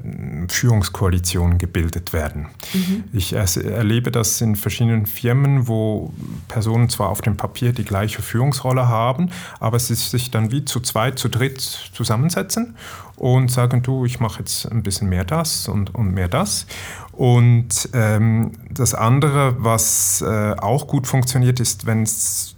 Führungskoalitionen 0.48 1.58
gebildet 1.58 2.12
werden. 2.12 2.46
Mhm. 2.72 3.04
Ich 3.12 3.32
erlebe 3.32 4.12
das 4.12 4.40
in 4.40 4.54
verschiedenen 4.54 5.06
Firmen, 5.06 5.66
wo 5.66 6.12
Personen 6.46 6.88
zwar 6.88 7.08
auf 7.08 7.20
dem 7.20 7.36
Papier 7.36 7.72
die 7.72 7.84
gleiche 7.84 8.22
Führungsrolle 8.22 8.88
haben, 8.88 9.30
aber 9.58 9.78
sie 9.78 9.94
sich 9.94 10.30
dann 10.30 10.52
wie 10.52 10.64
zu 10.64 10.80
zweit, 10.80 11.18
zu 11.18 11.28
dritt 11.28 11.60
zusammensetzen 11.92 12.76
und 13.16 13.50
sagen, 13.50 13.82
du, 13.82 14.04
ich 14.04 14.20
mache 14.20 14.40
jetzt 14.40 14.70
ein 14.70 14.82
bisschen 14.82 15.08
mehr 15.08 15.24
das 15.24 15.68
und, 15.68 15.94
und 15.94 16.12
mehr 16.12 16.28
das. 16.28 16.66
Und 17.12 17.88
ähm, 17.92 18.52
das 18.70 18.94
andere, 18.94 19.56
was 19.58 20.22
äh, 20.22 20.54
auch 20.58 20.86
gut 20.86 21.06
funktioniert, 21.06 21.60
ist, 21.60 21.86
wenn 21.86 22.02
es 22.02 22.56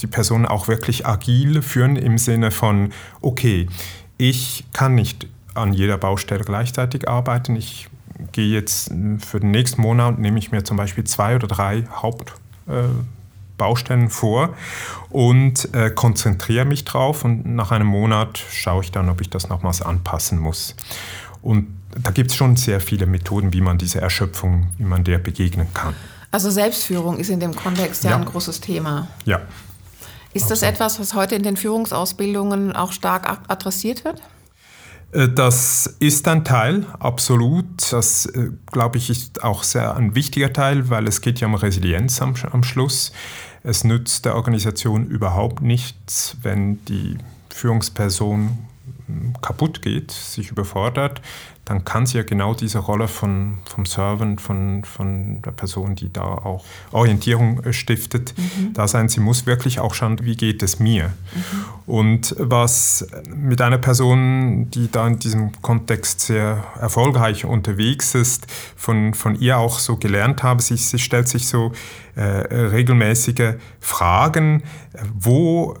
die 0.00 0.06
Personen 0.06 0.46
auch 0.46 0.68
wirklich 0.68 1.06
agil 1.06 1.62
führen 1.62 1.96
im 1.96 2.18
Sinne 2.18 2.50
von, 2.50 2.92
okay, 3.20 3.68
ich 4.18 4.64
kann 4.72 4.94
nicht 4.94 5.26
an 5.54 5.72
jeder 5.72 5.98
Baustelle 5.98 6.44
gleichzeitig 6.44 7.08
arbeiten. 7.08 7.56
Ich 7.56 7.88
gehe 8.32 8.52
jetzt 8.52 8.92
für 9.18 9.40
den 9.40 9.50
nächsten 9.50 9.82
Monat, 9.82 10.18
nehme 10.18 10.38
ich 10.38 10.52
mir 10.52 10.64
zum 10.64 10.76
Beispiel 10.76 11.04
zwei 11.04 11.36
oder 11.36 11.46
drei 11.46 11.84
Hauptbaustellen 11.90 14.06
äh, 14.06 14.10
vor 14.10 14.54
und 15.10 15.74
äh, 15.74 15.90
konzentriere 15.90 16.64
mich 16.64 16.84
drauf 16.84 17.24
und 17.24 17.46
nach 17.46 17.70
einem 17.70 17.86
Monat 17.86 18.38
schaue 18.50 18.84
ich 18.84 18.92
dann, 18.92 19.08
ob 19.08 19.20
ich 19.20 19.30
das 19.30 19.48
nochmals 19.48 19.82
anpassen 19.82 20.38
muss. 20.38 20.74
Und 21.42 21.76
da 22.02 22.10
gibt 22.10 22.30
es 22.30 22.36
schon 22.36 22.56
sehr 22.56 22.80
viele 22.80 23.06
Methoden, 23.06 23.52
wie 23.52 23.60
man 23.60 23.78
diese 23.78 24.00
Erschöpfung, 24.00 24.68
wie 24.78 24.84
man 24.84 25.04
der 25.04 25.18
begegnen 25.18 25.68
kann. 25.72 25.94
Also 26.30 26.50
Selbstführung 26.50 27.18
ist 27.18 27.30
in 27.30 27.40
dem 27.40 27.54
Kontext 27.54 28.04
ja, 28.04 28.10
ja. 28.10 28.16
ein 28.16 28.24
großes 28.24 28.60
Thema. 28.60 29.08
Ja. 29.24 29.40
Ist 30.36 30.50
das 30.50 30.60
etwas, 30.60 31.00
was 31.00 31.14
heute 31.14 31.34
in 31.34 31.42
den 31.42 31.56
Führungsausbildungen 31.56 32.76
auch 32.76 32.92
stark 32.92 33.40
adressiert 33.48 34.04
wird? 34.04 34.20
Äh, 35.12 35.30
das 35.30 35.96
ist 35.98 36.28
ein 36.28 36.44
Teil, 36.44 36.84
absolut. 36.98 37.90
Das, 37.90 38.26
äh, 38.26 38.50
glaube 38.70 38.98
ich, 38.98 39.08
ist 39.08 39.42
auch 39.42 39.62
sehr 39.62 39.96
ein 39.96 40.14
wichtiger 40.14 40.52
Teil, 40.52 40.90
weil 40.90 41.08
es 41.08 41.22
geht 41.22 41.40
ja 41.40 41.46
um 41.46 41.54
Resilienz 41.54 42.20
am, 42.20 42.34
am 42.52 42.62
Schluss. 42.64 43.12
Es 43.62 43.82
nützt 43.82 44.26
der 44.26 44.36
Organisation 44.36 45.06
überhaupt 45.06 45.62
nichts, 45.62 46.36
wenn 46.42 46.84
die 46.84 47.16
Führungsperson 47.48 48.58
kaputt 49.40 49.80
geht, 49.80 50.10
sich 50.10 50.50
überfordert, 50.50 51.22
dann 51.66 51.84
kann 51.84 52.06
sie 52.06 52.16
ja 52.16 52.22
genau 52.22 52.54
diese 52.54 52.78
Rolle 52.78 53.08
von, 53.08 53.58
vom 53.64 53.86
Servant, 53.86 54.40
von, 54.40 54.84
von 54.84 55.42
der 55.42 55.50
Person, 55.50 55.96
die 55.96 56.12
da 56.12 56.22
auch 56.22 56.64
Orientierung 56.92 57.62
äh, 57.64 57.72
stiftet, 57.72 58.34
mhm. 58.38 58.72
da 58.72 58.86
sein. 58.86 59.08
Sie 59.08 59.18
muss 59.18 59.46
wirklich 59.46 59.80
auch 59.80 59.92
schauen, 59.92 60.16
wie 60.22 60.36
geht 60.36 60.62
es 60.62 60.78
mir. 60.78 61.08
Mhm. 61.08 61.92
Und 61.92 62.36
was 62.38 63.08
mit 63.28 63.60
einer 63.60 63.78
Person, 63.78 64.70
die 64.70 64.88
da 64.90 65.08
in 65.08 65.18
diesem 65.18 65.60
Kontext 65.60 66.20
sehr 66.20 66.64
erfolgreich 66.80 67.44
unterwegs 67.44 68.14
ist, 68.14 68.46
von, 68.76 69.12
von 69.12 69.34
ihr 69.34 69.58
auch 69.58 69.80
so 69.80 69.96
gelernt 69.96 70.44
habe, 70.44 70.62
sie, 70.62 70.76
sie 70.76 71.00
stellt 71.00 71.26
sich 71.26 71.48
so 71.48 71.72
äh, 72.14 72.22
regelmäßige 72.22 73.54
Fragen, 73.80 74.62
wo 75.12 75.76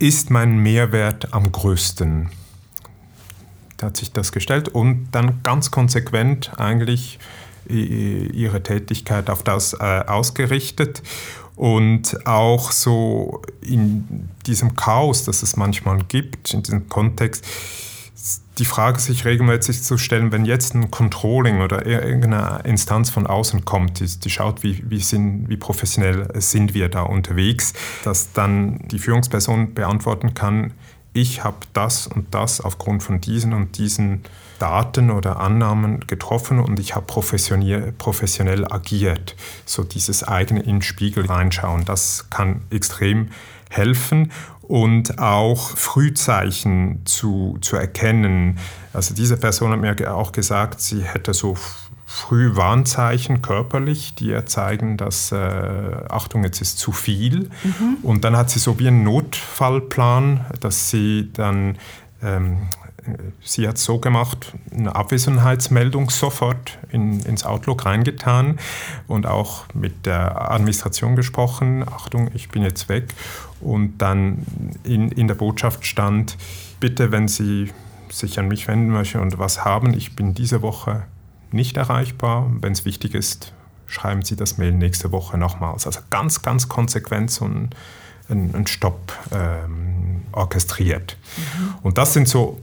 ist 0.00 0.30
mein 0.30 0.58
Mehrwert 0.58 1.32
am 1.32 1.52
größten? 1.52 2.28
Hat 3.82 3.96
sich 3.96 4.12
das 4.12 4.32
gestellt 4.32 4.68
und 4.68 5.08
dann 5.12 5.40
ganz 5.42 5.70
konsequent 5.70 6.52
eigentlich 6.56 7.18
ihre 7.68 8.62
Tätigkeit 8.62 9.28
auf 9.28 9.42
das 9.42 9.74
äh, 9.74 10.04
ausgerichtet 10.06 11.02
und 11.54 12.26
auch 12.26 12.70
so 12.70 13.42
in 13.60 14.28
diesem 14.46 14.74
Chaos, 14.76 15.24
das 15.24 15.42
es 15.42 15.56
manchmal 15.56 15.98
gibt, 16.08 16.54
in 16.54 16.62
diesem 16.62 16.88
Kontext, 16.88 17.44
die 18.58 18.64
Frage 18.64 19.00
sich 19.00 19.24
regelmäßig 19.24 19.82
zu 19.82 19.98
stellen, 19.98 20.32
wenn 20.32 20.44
jetzt 20.44 20.74
ein 20.74 20.90
Controlling 20.90 21.60
oder 21.60 21.86
irgendeine 21.86 22.60
Instanz 22.64 23.10
von 23.10 23.26
außen 23.26 23.64
kommt, 23.64 24.00
die, 24.00 24.06
die 24.06 24.30
schaut, 24.30 24.62
wie, 24.62 24.82
wie, 24.88 25.00
sind, 25.00 25.48
wie 25.48 25.56
professionell 25.56 26.28
sind 26.40 26.74
wir 26.74 26.88
da 26.88 27.02
unterwegs, 27.02 27.72
dass 28.04 28.32
dann 28.32 28.78
die 28.88 28.98
Führungsperson 28.98 29.74
beantworten 29.74 30.34
kann, 30.34 30.72
ich 31.20 31.42
habe 31.42 31.58
das 31.72 32.06
und 32.06 32.32
das 32.34 32.60
aufgrund 32.60 33.02
von 33.02 33.20
diesen 33.20 33.52
und 33.52 33.76
diesen 33.76 34.22
Daten 34.58 35.10
oder 35.10 35.40
Annahmen 35.40 36.06
getroffen 36.06 36.58
und 36.58 36.78
ich 36.78 36.94
habe 36.94 37.06
professionell, 37.06 38.64
agiert. 38.70 39.36
So 39.64 39.84
dieses 39.84 40.22
eigene 40.22 40.60
in 40.60 40.76
den 40.76 40.82
Spiegel 40.82 41.26
reinschauen, 41.26 41.84
das 41.84 42.30
kann 42.30 42.62
extrem 42.70 43.30
helfen 43.70 44.32
und 44.62 45.18
auch 45.18 45.76
Frühzeichen 45.76 47.02
zu, 47.04 47.58
zu 47.60 47.76
erkennen. 47.76 48.58
Also 48.92 49.14
diese 49.14 49.36
Person 49.36 49.72
hat 49.72 49.80
mir 49.80 50.14
auch 50.14 50.32
gesagt, 50.32 50.80
sie 50.80 51.02
hätte 51.02 51.34
so 51.34 51.56
Frühwarnzeichen 52.10 53.42
körperlich, 53.42 54.14
die 54.14 54.28
ihr 54.28 54.46
zeigen, 54.46 54.96
dass, 54.96 55.30
äh, 55.30 55.36
Achtung, 56.08 56.42
jetzt 56.42 56.62
ist 56.62 56.78
zu 56.78 56.90
viel. 56.90 57.50
Mhm. 57.62 57.98
Und 58.02 58.24
dann 58.24 58.34
hat 58.34 58.48
sie 58.48 58.58
so 58.58 58.78
wie 58.78 58.88
einen 58.88 59.04
Notfallplan, 59.04 60.46
dass 60.58 60.88
sie 60.88 61.28
dann, 61.34 61.76
ähm, 62.22 62.68
sie 63.44 63.68
hat 63.68 63.76
es 63.76 63.84
so 63.84 63.98
gemacht, 63.98 64.54
eine 64.74 64.96
Abwesenheitsmeldung 64.96 66.08
sofort 66.08 66.78
in, 66.90 67.20
ins 67.20 67.44
Outlook 67.44 67.84
reingetan 67.84 68.58
und 69.06 69.26
auch 69.26 69.66
mit 69.74 70.06
der 70.06 70.50
Administration 70.50 71.14
gesprochen, 71.14 71.84
Achtung, 71.86 72.30
ich 72.32 72.48
bin 72.48 72.62
jetzt 72.62 72.88
weg. 72.88 73.08
Und 73.60 73.98
dann 73.98 74.46
in, 74.82 75.10
in 75.10 75.28
der 75.28 75.34
Botschaft 75.34 75.84
stand, 75.84 76.38
bitte, 76.80 77.12
wenn 77.12 77.28
Sie 77.28 77.70
sich 78.08 78.38
an 78.38 78.48
mich 78.48 78.66
wenden 78.66 78.88
möchten 78.88 79.18
und 79.18 79.38
was 79.38 79.66
haben, 79.66 79.92
ich 79.92 80.16
bin 80.16 80.32
diese 80.32 80.62
Woche 80.62 81.02
nicht 81.50 81.76
erreichbar. 81.76 82.50
Wenn 82.60 82.72
es 82.72 82.84
wichtig 82.84 83.14
ist, 83.14 83.52
schreiben 83.86 84.22
Sie 84.22 84.36
das 84.36 84.58
Mail 84.58 84.72
nächste 84.72 85.12
Woche 85.12 85.38
nochmals. 85.38 85.86
Also 85.86 86.00
ganz, 86.10 86.42
ganz 86.42 86.68
konsequent 86.68 87.30
so 87.30 87.46
ein, 87.46 87.70
ein, 88.28 88.54
ein 88.54 88.66
Stopp 88.66 89.12
ähm, 89.32 90.22
orchestriert. 90.32 91.16
Mhm. 91.36 91.74
Und 91.82 91.98
das 91.98 92.12
sind 92.12 92.28
so 92.28 92.60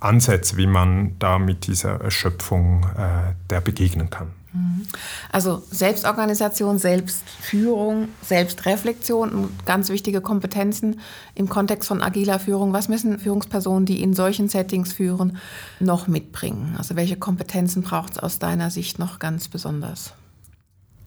Ansätze, 0.00 0.56
wie 0.56 0.66
man 0.66 1.18
da 1.18 1.38
mit 1.38 1.66
dieser 1.66 2.00
Erschöpfung 2.00 2.84
äh, 2.96 3.34
der 3.50 3.60
begegnen 3.60 4.10
kann. 4.10 4.28
Mhm. 4.52 4.86
Also 5.30 5.62
Selbstorganisation, 5.70 6.78
Selbstführung, 6.78 8.08
Selbstreflexion, 8.22 9.50
ganz 9.66 9.88
wichtige 9.90 10.20
Kompetenzen 10.20 11.00
im 11.34 11.48
Kontext 11.48 11.88
von 11.88 12.02
agiler 12.02 12.38
Führung. 12.38 12.72
Was 12.72 12.88
müssen 12.88 13.18
Führungspersonen, 13.18 13.86
die 13.86 14.02
in 14.02 14.14
solchen 14.14 14.48
Settings 14.48 14.92
führen, 14.92 15.38
noch 15.80 16.08
mitbringen? 16.08 16.74
Also 16.78 16.96
welche 16.96 17.16
Kompetenzen 17.16 17.82
braucht 17.82 18.12
es 18.12 18.18
aus 18.18 18.38
deiner 18.38 18.70
Sicht 18.70 18.98
noch 18.98 19.18
ganz 19.18 19.48
besonders? 19.48 20.14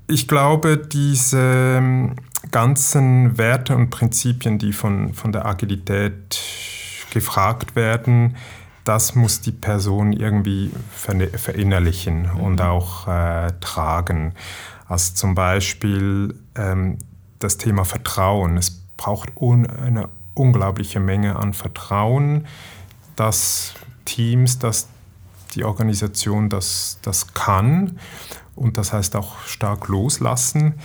Ich 0.07 0.27
glaube, 0.27 0.77
diese 0.77 1.39
ähm, 1.39 2.15
ganzen 2.51 3.37
Werte 3.37 3.75
und 3.75 3.89
Prinzipien, 3.91 4.57
die 4.57 4.73
von, 4.73 5.13
von 5.13 5.31
der 5.31 5.45
Agilität 5.45 6.39
gefragt 7.13 7.75
werden, 7.75 8.35
das 8.83 9.15
muss 9.15 9.41
die 9.41 9.51
Person 9.51 10.13
irgendwie 10.13 10.71
verinnerlichen 10.91 12.23
mhm. 12.33 12.39
und 12.39 12.61
auch 12.61 13.07
äh, 13.07 13.51
tragen. 13.59 14.33
Also 14.87 15.13
zum 15.13 15.35
Beispiel 15.35 16.35
ähm, 16.55 16.97
das 17.39 17.57
Thema 17.57 17.85
Vertrauen. 17.85 18.57
Es 18.57 18.81
braucht 18.97 19.31
un 19.39 19.67
eine 19.67 20.09
unglaubliche 20.33 20.99
Menge 20.99 21.35
an 21.35 21.53
Vertrauen, 21.53 22.47
dass 23.15 23.73
Teams, 24.05 24.59
dass 24.59 24.87
die 25.55 25.63
Organisation 25.63 26.49
das, 26.49 26.99
das 27.01 27.33
kann 27.33 27.99
und 28.55 28.77
das 28.77 28.93
heißt 28.93 29.15
auch 29.15 29.39
stark 29.45 29.87
loslassen. 29.87 30.75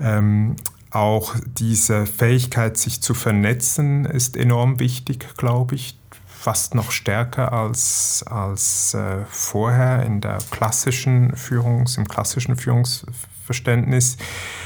Ähm, 0.00 0.56
auch 0.90 1.34
diese 1.58 2.06
Fähigkeit, 2.06 2.76
sich 2.76 3.02
zu 3.02 3.14
vernetzen, 3.14 4.04
ist 4.04 4.36
enorm 4.36 4.78
wichtig, 4.78 5.26
glaube 5.36 5.74
ich 5.74 5.98
fast 6.46 6.76
noch 6.76 6.92
stärker 6.92 7.52
als, 7.52 8.24
als 8.24 8.94
äh, 8.94 9.24
vorher 9.28 10.06
in 10.06 10.20
der 10.20 10.38
klassischen 10.52 11.34
Führungs-, 11.34 11.98
im 11.98 12.06
klassischen 12.06 12.54
Führungsverständnis. 12.54 14.16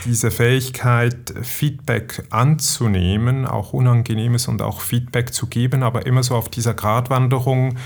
Diese 0.05 0.31
Fähigkeit, 0.31 1.33
Feedback 1.41 2.25
anzunehmen, 2.29 3.47
auch 3.47 3.73
Unangenehmes 3.73 4.47
und 4.47 4.61
auch 4.61 4.83
Feedback 4.83 5.33
zu 5.33 5.47
geben, 5.47 5.83
aber 5.83 6.05
immer 6.05 6.23
so 6.23 6.35
auf 6.37 6.51
dieser 6.51 6.75
Gratwanderung. 6.75 7.79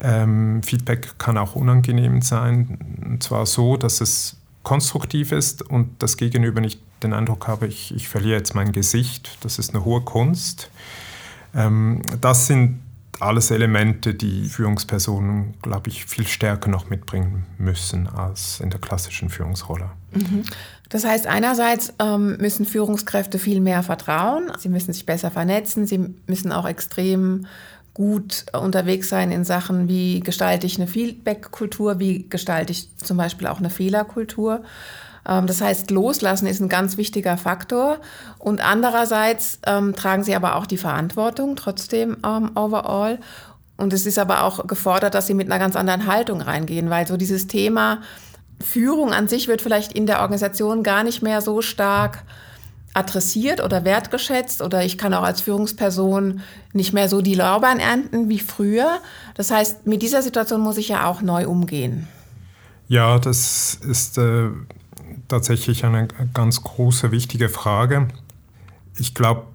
Ähm, 0.00 0.62
Feedback 0.62 1.18
kann 1.18 1.36
auch 1.36 1.56
unangenehm 1.56 2.22
sein, 2.22 2.78
und 3.04 3.24
zwar 3.24 3.46
so, 3.46 3.76
dass 3.76 4.00
es 4.00 4.36
konstruktiv 4.62 5.32
ist 5.32 5.62
und 5.62 6.00
das 6.00 6.16
Gegenüber 6.16 6.60
nicht 6.60 6.80
den 7.02 7.12
Eindruck 7.12 7.48
habe, 7.48 7.66
ich, 7.66 7.92
ich 7.92 8.08
verliere 8.08 8.38
jetzt 8.38 8.54
mein 8.54 8.70
Gesicht. 8.70 9.36
Das 9.40 9.58
ist 9.58 9.74
eine 9.74 9.84
hohe 9.84 10.02
Kunst. 10.02 10.70
Ähm, 11.56 12.02
das 12.20 12.46
sind 12.46 12.78
alles 13.20 13.50
Elemente, 13.50 14.14
die 14.14 14.46
Führungspersonen, 14.46 15.54
glaube 15.62 15.90
ich, 15.90 16.06
viel 16.06 16.26
stärker 16.26 16.70
noch 16.70 16.90
mitbringen 16.90 17.44
müssen 17.58 18.08
als 18.08 18.60
in 18.60 18.70
der 18.70 18.80
klassischen 18.80 19.28
Führungsrolle. 19.28 19.90
Mhm. 20.12 20.44
Das 20.88 21.04
heißt, 21.04 21.26
einerseits 21.26 21.94
ähm, 21.98 22.36
müssen 22.38 22.66
Führungskräfte 22.66 23.38
viel 23.38 23.60
mehr 23.60 23.82
vertrauen, 23.82 24.50
sie 24.58 24.68
müssen 24.68 24.92
sich 24.92 25.06
besser 25.06 25.30
vernetzen, 25.30 25.86
sie 25.86 26.14
müssen 26.26 26.52
auch 26.52 26.66
extrem 26.66 27.46
gut 27.94 28.46
unterwegs 28.52 29.08
sein 29.08 29.30
in 29.30 29.44
Sachen, 29.44 29.88
wie 29.88 30.20
gestalte 30.20 30.66
ich 30.66 30.78
eine 30.78 30.86
Feedback-Kultur, 30.86 31.98
wie 31.98 32.28
gestalte 32.28 32.72
ich 32.72 32.96
zum 32.96 33.16
Beispiel 33.16 33.46
auch 33.46 33.58
eine 33.58 33.70
Fehlerkultur. 33.70 34.62
Ähm, 35.28 35.46
das 35.46 35.60
heißt, 35.60 35.90
loslassen 35.90 36.46
ist 36.46 36.60
ein 36.60 36.68
ganz 36.68 36.96
wichtiger 36.96 37.36
Faktor. 37.36 37.98
Und 38.38 38.64
andererseits 38.64 39.58
ähm, 39.66 39.94
tragen 39.94 40.24
sie 40.24 40.34
aber 40.34 40.56
auch 40.56 40.66
die 40.66 40.76
Verantwortung 40.76 41.56
trotzdem 41.56 42.16
ähm, 42.24 42.50
overall. 42.54 43.18
Und 43.76 43.92
es 43.92 44.06
ist 44.06 44.18
aber 44.18 44.44
auch 44.44 44.66
gefordert, 44.66 45.14
dass 45.14 45.26
sie 45.26 45.34
mit 45.34 45.50
einer 45.50 45.58
ganz 45.58 45.76
anderen 45.76 46.06
Haltung 46.06 46.40
reingehen, 46.40 46.90
weil 46.90 47.06
so 47.06 47.16
dieses 47.16 47.46
Thema 47.46 48.00
Führung 48.60 49.12
an 49.12 49.28
sich 49.28 49.48
wird 49.48 49.60
vielleicht 49.60 49.92
in 49.92 50.06
der 50.06 50.20
Organisation 50.20 50.82
gar 50.82 51.02
nicht 51.02 51.22
mehr 51.22 51.40
so 51.40 51.62
stark 51.62 52.24
adressiert 52.94 53.62
oder 53.64 53.84
wertgeschätzt 53.84 54.60
oder 54.60 54.84
ich 54.84 54.98
kann 54.98 55.14
auch 55.14 55.22
als 55.22 55.40
Führungsperson 55.40 56.42
nicht 56.74 56.92
mehr 56.92 57.08
so 57.08 57.22
die 57.22 57.34
Lorbeeren 57.34 57.80
ernten 57.80 58.28
wie 58.28 58.38
früher. 58.38 59.00
Das 59.34 59.50
heißt, 59.50 59.86
mit 59.86 60.02
dieser 60.02 60.22
Situation 60.22 60.60
muss 60.60 60.76
ich 60.76 60.88
ja 60.88 61.06
auch 61.06 61.22
neu 61.22 61.48
umgehen. 61.48 62.06
Ja, 62.88 63.18
das 63.18 63.78
ist 63.82 64.18
äh, 64.18 64.50
tatsächlich 65.28 65.84
eine 65.84 66.08
ganz 66.34 66.62
große, 66.62 67.10
wichtige 67.12 67.48
Frage. 67.48 68.08
Ich 68.98 69.14
glaube, 69.14 69.46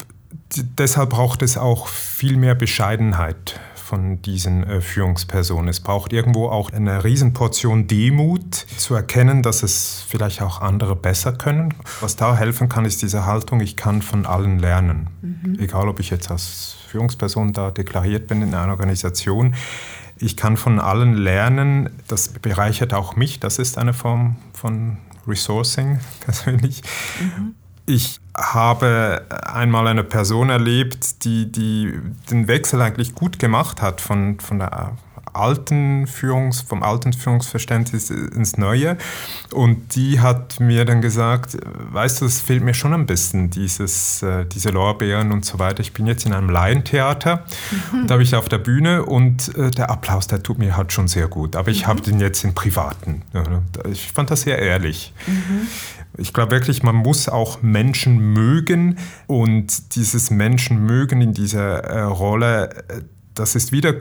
deshalb 0.56 1.12
braucht 1.12 1.42
es 1.42 1.58
auch 1.58 1.88
viel 1.88 2.38
mehr 2.38 2.56
Bescheidenheit 2.56 3.60
von 3.88 4.22
diesen 4.22 4.64
äh, 4.64 4.82
Führungspersonen. 4.82 5.70
Es 5.70 5.80
braucht 5.80 6.12
irgendwo 6.12 6.50
auch 6.50 6.74
eine 6.74 7.06
Riesenportion 7.06 7.88
Demut 7.88 8.54
zu 8.54 8.96
erkennen, 8.96 9.44
dass 9.44 9.64
es 9.64 10.04
vielleicht 10.08 10.42
auch 10.42 10.62
andere 10.62 10.96
besser 10.96 11.32
können. 11.32 11.74
Was 12.02 12.18
da 12.18 12.36
helfen 12.36 12.68
kann, 12.68 12.84
ist 12.84 13.02
diese 13.02 13.26
Haltung, 13.26 13.62
ich 13.62 13.78
kann 13.78 14.02
von 14.02 14.26
allen 14.26 14.60
lernen. 14.60 15.08
Mhm. 15.22 15.58
Egal, 15.60 15.88
ob 15.88 16.02
ich 16.02 16.10
jetzt 16.10 16.30
als 16.30 16.76
Führungsperson 16.88 17.54
da 17.54 17.72
deklariert 17.72 18.28
bin 18.28 18.42
in 18.42 18.54
einer 18.54 18.74
Organisation. 18.74 19.56
Ich 20.20 20.36
kann 20.36 20.58
von 20.58 20.80
allen 20.80 21.14
lernen, 21.14 21.90
das 22.08 22.30
bereichert 22.30 22.94
auch 22.94 23.16
mich, 23.16 23.40
das 23.40 23.60
ist 23.60 23.78
eine 23.78 23.94
Form 23.94 24.36
von 24.52 24.98
Resourcing 25.28 26.00
persönlich. 26.22 26.82
Mhm. 27.20 27.56
Ich 27.86 28.20
habe 28.36 29.26
einmal 29.30 29.88
eine 29.88 30.04
Person 30.04 30.50
erlebt, 30.50 31.24
die, 31.24 31.50
die 31.50 31.98
den 32.30 32.48
Wechsel 32.48 32.82
eigentlich 32.82 33.16
gut 33.16 33.40
gemacht 33.40 33.82
hat 33.82 34.02
von, 34.02 34.40
von 34.42 34.60
der 34.60 34.74
alten 35.38 36.08
Führungs, 36.08 36.62
vom 36.62 36.84
alten 36.84 37.14
Führungsverständnis 37.14 38.10
ins 38.10 38.58
Neue. 38.58 38.98
Und 39.54 39.96
die 39.96 40.20
hat 40.20 40.60
mir 40.60 40.86
dann 40.86 41.02
gesagt, 41.02 41.58
weißt 41.92 42.22
du, 42.22 42.26
es 42.26 42.42
fehlt 42.42 42.64
mir 42.64 42.74
schon 42.74 42.94
ein 42.94 43.06
bisschen, 43.06 43.50
dieses, 43.50 44.22
äh, 44.24 44.46
diese 44.46 44.70
Lorbeeren 44.70 45.32
und 45.32 45.46
so 45.46 45.60
weiter. 45.60 45.82
Ich 45.82 45.94
bin 45.94 46.08
jetzt 46.08 46.26
in 46.26 46.34
einem 46.34 46.50
Laientheater, 46.50 47.46
mhm. 47.92 48.08
da 48.08 48.14
habe 48.14 48.24
ich 48.24 48.36
auf 48.36 48.50
der 48.50 48.60
Bühne 48.60 49.06
und 49.06 49.56
äh, 49.58 49.72
der 49.72 49.90
Applaus, 49.90 50.28
der 50.28 50.44
tut 50.44 50.58
mir 50.58 50.76
halt 50.76 50.92
schon 50.94 51.08
sehr 51.08 51.28
gut. 51.28 51.56
Aber 51.56 51.70
ich 51.70 51.84
mhm. 51.84 51.88
habe 51.88 52.02
den 52.02 52.20
jetzt 52.20 52.44
im 52.44 52.54
Privaten. 52.54 53.22
Ich 53.92 54.12
fand 54.12 54.32
das 54.32 54.42
sehr 54.42 54.60
ehrlich. 54.60 55.14
Mhm. 55.26 55.68
Ich 56.18 56.34
glaube 56.34 56.52
wirklich, 56.52 56.84
man 56.84 56.96
muss 56.96 57.30
auch 57.30 57.62
Menschen 57.62 58.34
mögen 58.34 58.98
und 59.28 59.96
dieses 59.96 60.32
Menschen 60.32 60.84
mögen 60.86 61.22
in 61.22 61.34
dieser 61.34 61.84
äh, 61.84 62.02
Rolle, 62.02 62.70
äh, 62.90 63.02
das 63.40 63.56
ist 63.56 63.72
wieder 63.72 63.94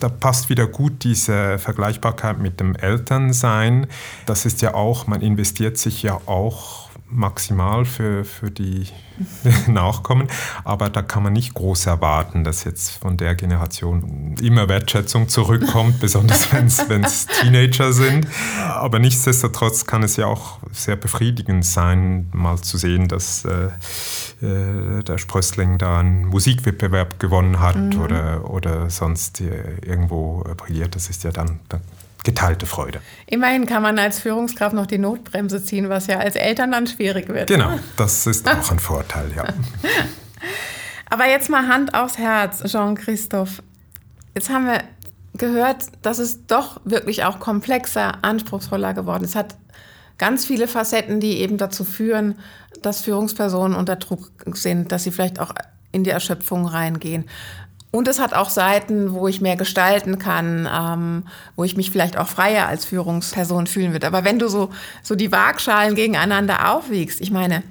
da 0.00 0.08
passt 0.08 0.48
wieder 0.48 0.66
gut 0.66 1.04
diese 1.04 1.58
Vergleichbarkeit 1.58 2.38
mit 2.38 2.60
dem 2.60 2.74
Elternsein. 2.74 3.86
Das 4.26 4.44
ist 4.44 4.60
ja 4.62 4.74
auch, 4.74 5.06
man 5.06 5.20
investiert 5.20 5.78
sich 5.78 6.02
ja 6.02 6.20
auch 6.26 6.87
maximal 7.10 7.84
für, 7.84 8.24
für 8.24 8.50
die 8.50 8.86
Nachkommen, 9.66 10.28
aber 10.64 10.90
da 10.90 11.02
kann 11.02 11.22
man 11.22 11.32
nicht 11.32 11.54
groß 11.54 11.86
erwarten, 11.86 12.44
dass 12.44 12.64
jetzt 12.64 12.90
von 12.90 13.16
der 13.16 13.34
Generation 13.34 14.34
immer 14.40 14.68
Wertschätzung 14.68 15.28
zurückkommt, 15.28 16.00
besonders 16.00 16.52
wenn 16.52 17.04
es 17.04 17.26
Teenager 17.26 17.92
sind. 17.92 18.26
Aber 18.68 18.98
nichtsdestotrotz 18.98 19.86
kann 19.86 20.02
es 20.02 20.16
ja 20.16 20.26
auch 20.26 20.58
sehr 20.72 20.96
befriedigend 20.96 21.64
sein, 21.64 22.28
mal 22.32 22.58
zu 22.58 22.78
sehen, 22.78 23.08
dass 23.08 23.44
äh, 23.44 23.68
äh, 24.44 25.02
der 25.02 25.18
Sprössling 25.18 25.78
da 25.78 26.00
einen 26.00 26.26
Musikwettbewerb 26.26 27.18
gewonnen 27.18 27.60
hat 27.60 27.76
mhm. 27.76 28.00
oder, 28.00 28.50
oder 28.50 28.90
sonst 28.90 29.40
irgendwo 29.40 30.44
brilliert. 30.56 30.94
Das 30.94 31.10
ist 31.10 31.24
ja 31.24 31.30
dann, 31.30 31.60
dann 31.68 31.80
geteilte 32.28 32.66
Freude. 32.66 33.00
Immerhin 33.26 33.64
kann 33.64 33.82
man 33.82 33.98
als 33.98 34.20
Führungskraft 34.20 34.74
noch 34.74 34.84
die 34.84 34.98
Notbremse 34.98 35.64
ziehen, 35.64 35.88
was 35.88 36.08
ja 36.08 36.18
als 36.18 36.36
Eltern 36.36 36.72
dann 36.72 36.86
schwierig 36.86 37.30
wird. 37.30 37.48
Genau, 37.48 37.78
das 37.96 38.26
ist 38.26 38.46
auch 38.46 38.70
ein 38.70 38.78
Vorteil, 38.78 39.32
ja. 39.34 39.44
Aber 41.10 41.26
jetzt 41.26 41.48
mal 41.48 41.68
Hand 41.68 41.94
aufs 41.94 42.18
Herz, 42.18 42.62
Jean-Christophe. 42.64 43.62
Jetzt 44.34 44.50
haben 44.50 44.66
wir 44.66 44.84
gehört, 45.38 45.86
dass 46.02 46.18
es 46.18 46.46
doch 46.46 46.82
wirklich 46.84 47.24
auch 47.24 47.40
komplexer, 47.40 48.22
anspruchsvoller 48.22 48.92
geworden 48.92 49.24
ist. 49.24 49.30
Es 49.30 49.36
hat 49.36 49.56
ganz 50.18 50.44
viele 50.44 50.68
Facetten, 50.68 51.20
die 51.20 51.38
eben 51.38 51.56
dazu 51.56 51.82
führen, 51.82 52.34
dass 52.82 53.00
Führungspersonen 53.00 53.74
unter 53.74 53.96
Druck 53.96 54.30
sind, 54.52 54.92
dass 54.92 55.04
sie 55.04 55.12
vielleicht 55.12 55.40
auch 55.40 55.54
in 55.92 56.04
die 56.04 56.10
Erschöpfung 56.10 56.66
reingehen. 56.66 57.24
Und 57.90 58.06
es 58.06 58.18
hat 58.20 58.34
auch 58.34 58.50
Seiten, 58.50 59.12
wo 59.12 59.28
ich 59.28 59.40
mehr 59.40 59.56
gestalten 59.56 60.18
kann, 60.18 60.68
ähm, 60.70 61.24
wo 61.56 61.64
ich 61.64 61.76
mich 61.76 61.90
vielleicht 61.90 62.18
auch 62.18 62.28
freier 62.28 62.66
als 62.66 62.84
Führungsperson 62.84 63.66
fühlen 63.66 63.92
würde. 63.92 64.06
Aber 64.06 64.24
wenn 64.24 64.38
du 64.38 64.48
so, 64.48 64.68
so 65.02 65.14
die 65.14 65.32
Waagschalen 65.32 65.94
gegeneinander 65.94 66.74
aufwiegst, 66.74 67.20
ich 67.20 67.30
meine, 67.30 67.62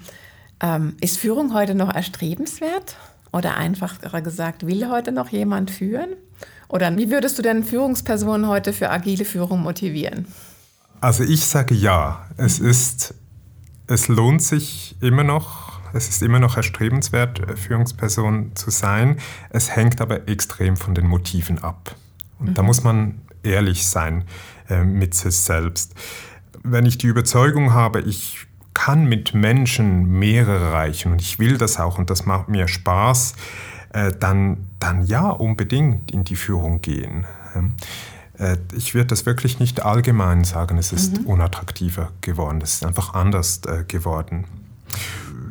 ähm, 0.60 0.96
ist 1.02 1.20
Führung 1.20 1.54
heute 1.54 1.76
noch 1.76 1.94
erstrebenswert? 1.94 2.96
Oder 3.32 3.58
einfacher 3.58 4.22
gesagt, 4.22 4.66
will 4.66 4.90
heute 4.90 5.12
noch 5.12 5.30
jemand 5.30 5.70
führen? 5.70 6.10
Oder 6.70 6.96
wie 6.98 7.12
würdest 7.12 7.38
du 7.38 7.42
denn 7.44 7.64
Führungspersonen 7.64 8.48
heute 8.48 8.74
für 8.74 8.90
agile 8.90 9.26
Führung 9.26 9.62
motivieren? 9.62 10.26
Also 11.00 11.24
ich 11.24 11.46
sage 11.46 11.76
ja, 11.76 12.26
es 12.38 12.60
ist, 12.60 13.14
es 13.86 14.08
lohnt 14.08 14.42
sich 14.42 14.96
immer 15.02 15.24
noch 15.24 15.77
es 15.98 16.08
ist 16.08 16.22
immer 16.22 16.40
noch 16.40 16.56
erstrebenswert, 16.56 17.40
äh, 17.40 17.58
Führungsperson 17.58 18.52
zu 18.56 18.70
sein. 18.70 19.18
Es 19.50 19.76
hängt 19.76 20.00
aber 20.00 20.30
extrem 20.30 20.78
von 20.78 20.96
den 20.96 21.08
Motiven 21.08 21.60
ab. 21.60 21.96
Und 22.40 22.50
mhm. 22.50 22.54
da 22.54 22.64
muss 22.64 22.84
man 22.84 23.22
ehrlich 23.44 23.88
sein 23.88 24.24
äh, 24.70 24.84
mit 24.84 25.14
sich 25.16 25.36
selbst. 25.36 25.94
Wenn 26.64 26.86
ich 26.86 26.98
die 26.98 27.08
Überzeugung 27.08 27.74
habe, 27.74 28.02
ich 28.02 28.46
kann 28.74 29.06
mit 29.06 29.34
Menschen 29.34 30.20
mehrere 30.20 30.66
erreichen 30.66 31.12
und 31.12 31.22
ich 31.22 31.40
will 31.40 31.58
das 31.58 31.80
auch 31.80 31.98
und 31.98 32.10
das 32.12 32.26
macht 32.26 32.48
mir 32.48 32.68
Spaß, 32.68 33.34
äh, 33.94 34.14
dann, 34.20 34.68
dann 34.80 35.06
ja, 35.06 35.30
unbedingt 35.30 36.12
in 36.12 36.24
die 36.24 36.36
Führung 36.36 36.82
gehen. 36.82 37.26
Äh, 38.38 38.58
ich 38.76 38.94
würde 38.94 39.08
das 39.08 39.26
wirklich 39.26 39.60
nicht 39.60 39.84
allgemein 39.84 40.44
sagen, 40.44 40.78
es 40.78 40.94
ist 40.94 41.22
mhm. 41.22 41.26
unattraktiver 41.26 42.12
geworden, 42.22 42.62
es 42.62 42.76
ist 42.76 42.86
einfach 42.86 43.16
anders 43.16 43.62
äh, 43.66 43.84
geworden 43.88 44.46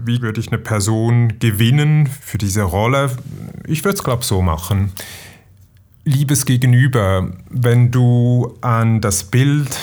wie 0.07 0.23
würde 0.23 0.41
ich 0.41 0.49
eine 0.49 0.59
Person 0.59 1.39
gewinnen 1.39 2.07
für 2.07 2.39
diese 2.39 2.63
Rolle? 2.63 3.11
Ich 3.67 3.85
würde 3.85 3.97
es, 3.97 4.05
glaube 4.05 4.21
ich, 4.23 4.27
so 4.27 4.41
machen. 4.41 4.93
Liebes 6.05 6.47
Gegenüber, 6.47 7.33
wenn 7.51 7.91
du 7.91 8.57
an 8.61 9.01
das 9.01 9.25
Bild 9.25 9.77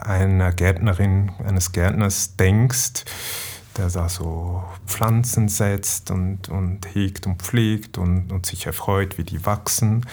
einer 0.00 0.52
Gärtnerin, 0.52 1.32
eines 1.46 1.72
Gärtners 1.72 2.36
denkst, 2.36 3.04
der 3.76 3.90
da 3.90 4.08
so 4.08 4.64
Pflanzen 4.86 5.48
setzt 5.48 6.10
und, 6.10 6.48
und 6.48 6.86
hegt 6.94 7.26
und 7.26 7.42
pflegt 7.42 7.98
und, 7.98 8.32
und 8.32 8.46
sich 8.46 8.66
erfreut, 8.66 9.18
wie 9.18 9.24
die 9.24 9.44
wachsen. 9.44 10.06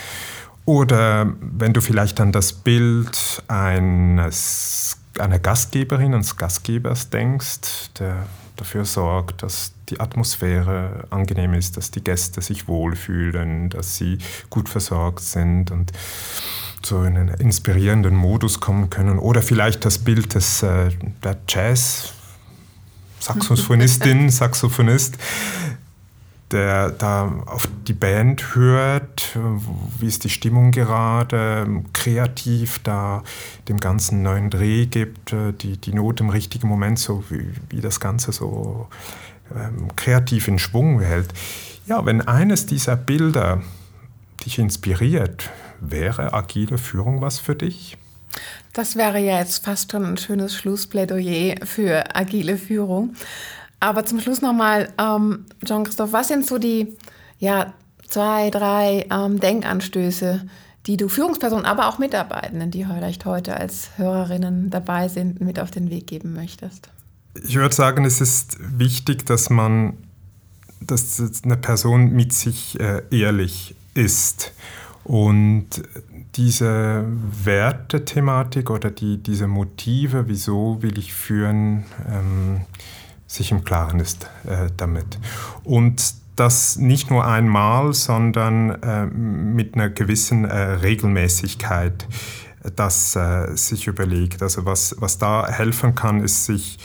Oder 0.65 1.33
wenn 1.39 1.73
du 1.73 1.79
vielleicht 1.79 2.19
an 2.19 2.33
das 2.33 2.51
Bild 2.51 3.43
eines, 3.47 4.97
einer 5.19 5.39
Gastgeberin, 5.39 6.13
eines 6.13 6.35
Gastgebers 6.35 7.09
denkst, 7.09 7.91
der 7.99 8.27
dafür 8.55 8.85
sorgt, 8.85 9.43
dass 9.43 9.73
die 9.89 9.99
Atmosphäre 9.99 11.05
angenehm 11.09 11.53
ist, 11.53 11.77
dass 11.77 11.91
die 11.91 12.03
Gäste 12.03 12.41
sich 12.41 12.67
wohlfühlen, 12.67 13.69
dass 13.69 13.97
sie 13.97 14.17
gut 14.49 14.69
versorgt 14.69 15.21
sind 15.21 15.71
und 15.71 15.91
so 16.85 17.03
in 17.03 17.17
einen 17.17 17.29
inspirierenden 17.29 18.15
Modus 18.15 18.59
kommen 18.59 18.89
können. 18.89 19.19
Oder 19.19 19.41
vielleicht 19.41 19.85
das 19.85 19.99
Bild 19.99 20.35
des, 20.35 20.63
äh, 20.63 20.89
der 21.23 21.37
Jazz, 21.47 22.13
Saxophonistin, 23.19 24.29
Saxophonist, 24.29 25.17
der 26.53 26.91
da 26.91 27.43
auf 27.47 27.67
die 27.87 27.93
Band 27.93 28.55
hört, 28.55 29.37
wie 29.99 30.07
ist 30.07 30.23
die 30.23 30.29
Stimmung 30.29 30.71
gerade, 30.71 31.67
kreativ 31.91 32.79
da 32.83 33.23
dem 33.67 33.79
Ganzen 33.79 34.21
neuen 34.21 34.49
Dreh 34.49 34.85
gibt, 34.85 35.33
äh, 35.33 35.51
die, 35.51 35.77
die 35.77 35.93
Not 35.93 36.21
im 36.21 36.29
richtigen 36.29 36.67
Moment, 36.67 36.99
so 36.99 37.23
wie, 37.29 37.49
wie 37.69 37.81
das 37.81 37.99
Ganze 37.99 38.31
so 38.31 38.87
ähm, 39.53 39.87
kreativ 39.95 40.47
in 40.47 40.59
Schwung 40.59 41.01
hält. 41.01 41.33
Ja, 41.85 42.05
wenn 42.05 42.21
eines 42.21 42.65
dieser 42.65 42.95
Bilder 42.95 43.61
dich 44.45 44.59
inspiriert, 44.59 45.49
wäre 45.81 46.33
agile 46.33 46.77
Führung 46.77 47.21
was 47.21 47.39
für 47.39 47.55
dich? 47.55 47.97
Das 48.73 48.95
wäre 48.95 49.19
ja 49.19 49.39
jetzt 49.39 49.63
fast 49.65 49.91
schon 49.91 50.05
ein 50.05 50.17
schönes 50.17 50.55
Schlussplädoyer 50.55 51.65
für 51.65 52.15
agile 52.15 52.57
Führung. 52.57 53.15
Aber 53.83 54.05
zum 54.05 54.21
Schluss 54.21 54.41
nochmal, 54.41 54.93
ähm, 54.97 55.43
Jean-Christophe, 55.65 56.13
was 56.13 56.29
sind 56.29 56.47
so 56.47 56.57
die 56.57 56.95
ja, 57.37 57.73
zwei, 58.07 58.49
drei 58.49 59.05
ähm, 59.11 59.41
Denkanstöße, 59.41 60.47
die 60.85 60.95
du 60.95 61.09
Führungspersonen, 61.09 61.65
aber 61.65 61.89
auch 61.89 61.99
Mitarbeitenden, 61.99 62.71
die 62.71 62.85
vielleicht 62.85 63.25
heute 63.25 63.57
als 63.57 63.89
Hörerinnen 63.97 64.69
dabei 64.69 65.09
sind, 65.09 65.41
mit 65.41 65.59
auf 65.59 65.69
den 65.69 65.89
Weg 65.89 66.07
geben 66.07 66.33
möchtest? 66.33 66.87
Ich 67.45 67.57
würde 67.57 67.75
sagen, 67.75 68.05
es 68.05 68.21
ist 68.21 68.55
wichtig, 68.59 69.25
dass 69.25 69.49
man, 69.49 69.97
dass 70.79 71.21
eine 71.43 71.57
Person 71.57 72.13
mit 72.13 72.31
sich 72.31 72.79
äh, 72.79 73.01
ehrlich 73.11 73.75
ist 73.95 74.53
und 75.03 75.67
diese 76.35 77.03
Wertethematik 77.43 78.69
oder 78.69 78.91
die, 78.91 79.17
diese 79.17 79.47
Motive, 79.47 80.29
wieso 80.29 80.81
will 80.81 80.97
ich 80.97 81.13
führen, 81.13 81.83
ähm, 82.09 82.61
sich 83.33 83.51
im 83.51 83.63
Klaren 83.63 83.99
ist 83.99 84.29
äh, 84.45 84.69
damit. 84.77 85.17
Und 85.63 86.15
das 86.35 86.77
nicht 86.77 87.11
nur 87.11 87.25
einmal, 87.25 87.93
sondern 87.93 88.81
äh, 88.81 89.05
mit 89.05 89.75
einer 89.75 89.89
gewissen 89.89 90.45
äh, 90.45 90.55
Regelmäßigkeit 90.55 92.07
das 92.75 93.15
äh, 93.15 93.55
sich 93.55 93.87
überlegt. 93.87 94.41
Also 94.41 94.65
was, 94.65 94.95
was 94.99 95.17
da 95.17 95.47
helfen 95.47 95.95
kann, 95.95 96.23
ist 96.23 96.45
sich 96.45 96.79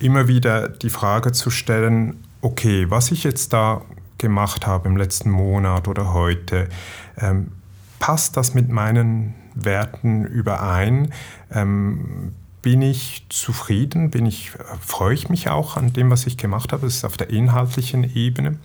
immer 0.00 0.26
wieder 0.26 0.68
die 0.68 0.90
Frage 0.90 1.32
zu 1.32 1.50
stellen, 1.50 2.24
okay, 2.40 2.86
was 2.88 3.10
ich 3.10 3.24
jetzt 3.24 3.52
da 3.52 3.82
gemacht 4.16 4.66
habe 4.66 4.88
im 4.88 4.96
letzten 4.96 5.30
Monat 5.30 5.86
oder 5.86 6.12
heute, 6.14 6.68
ähm, 7.18 7.52
passt 7.98 8.36
das 8.36 8.54
mit 8.54 8.68
meinen 8.68 9.34
Werten 9.54 10.24
überein? 10.24 11.12
Ähm, 11.52 12.32
bin 12.68 12.82
ich 12.82 13.24
zufrieden, 13.30 14.10
bin 14.10 14.26
ich, 14.26 14.52
freue 14.82 15.14
ich 15.14 15.30
mich 15.30 15.48
auch 15.48 15.78
an 15.78 15.94
dem, 15.94 16.10
was 16.10 16.26
ich 16.26 16.36
gemacht 16.36 16.74
habe. 16.74 16.84
Das 16.84 16.96
ist 16.96 17.04
auf 17.06 17.16
der 17.16 17.30
inhaltlichen 17.30 18.14
Ebene. 18.14 18.58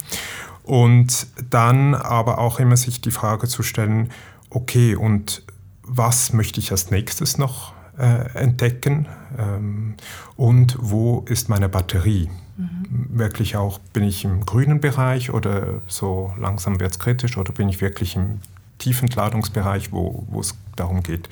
Und 0.64 1.26
dann 1.50 1.96
aber 1.96 2.38
auch 2.38 2.60
immer 2.60 2.76
sich 2.76 3.00
die 3.00 3.12
Frage 3.12 3.48
zu 3.48 3.64
stellen, 3.64 4.12
okay, 4.50 4.98
und 4.98 5.44
was 5.84 6.34
möchte 6.34 6.60
ich 6.60 6.72
als 6.72 6.92
nächstes 6.92 7.38
noch 7.38 7.72
äh, 7.98 8.30
entdecken 8.38 9.08
ähm, 9.38 9.96
und 10.36 10.76
wo 10.82 11.24
ist 11.30 11.48
meine 11.48 11.70
Batterie. 11.70 12.30
Mhm. 12.58 13.08
Wirklich 13.18 13.56
auch, 13.56 13.80
bin 13.80 14.04
ich 14.04 14.26
im 14.26 14.46
grünen 14.46 14.82
Bereich 14.82 15.32
oder 15.32 15.82
so 15.88 16.34
langsam 16.38 16.82
wird 16.82 16.92
es 16.92 17.00
kritisch 17.00 17.38
oder 17.38 17.54
bin 17.54 17.70
ich 17.70 17.80
wirklich 17.80 18.18
im 18.18 18.42
Tiefentladungsbereich, 18.80 19.94
wo, 19.94 20.26
wo 20.28 20.42
es 20.42 20.56
darum 20.76 21.04
geht, 21.04 21.30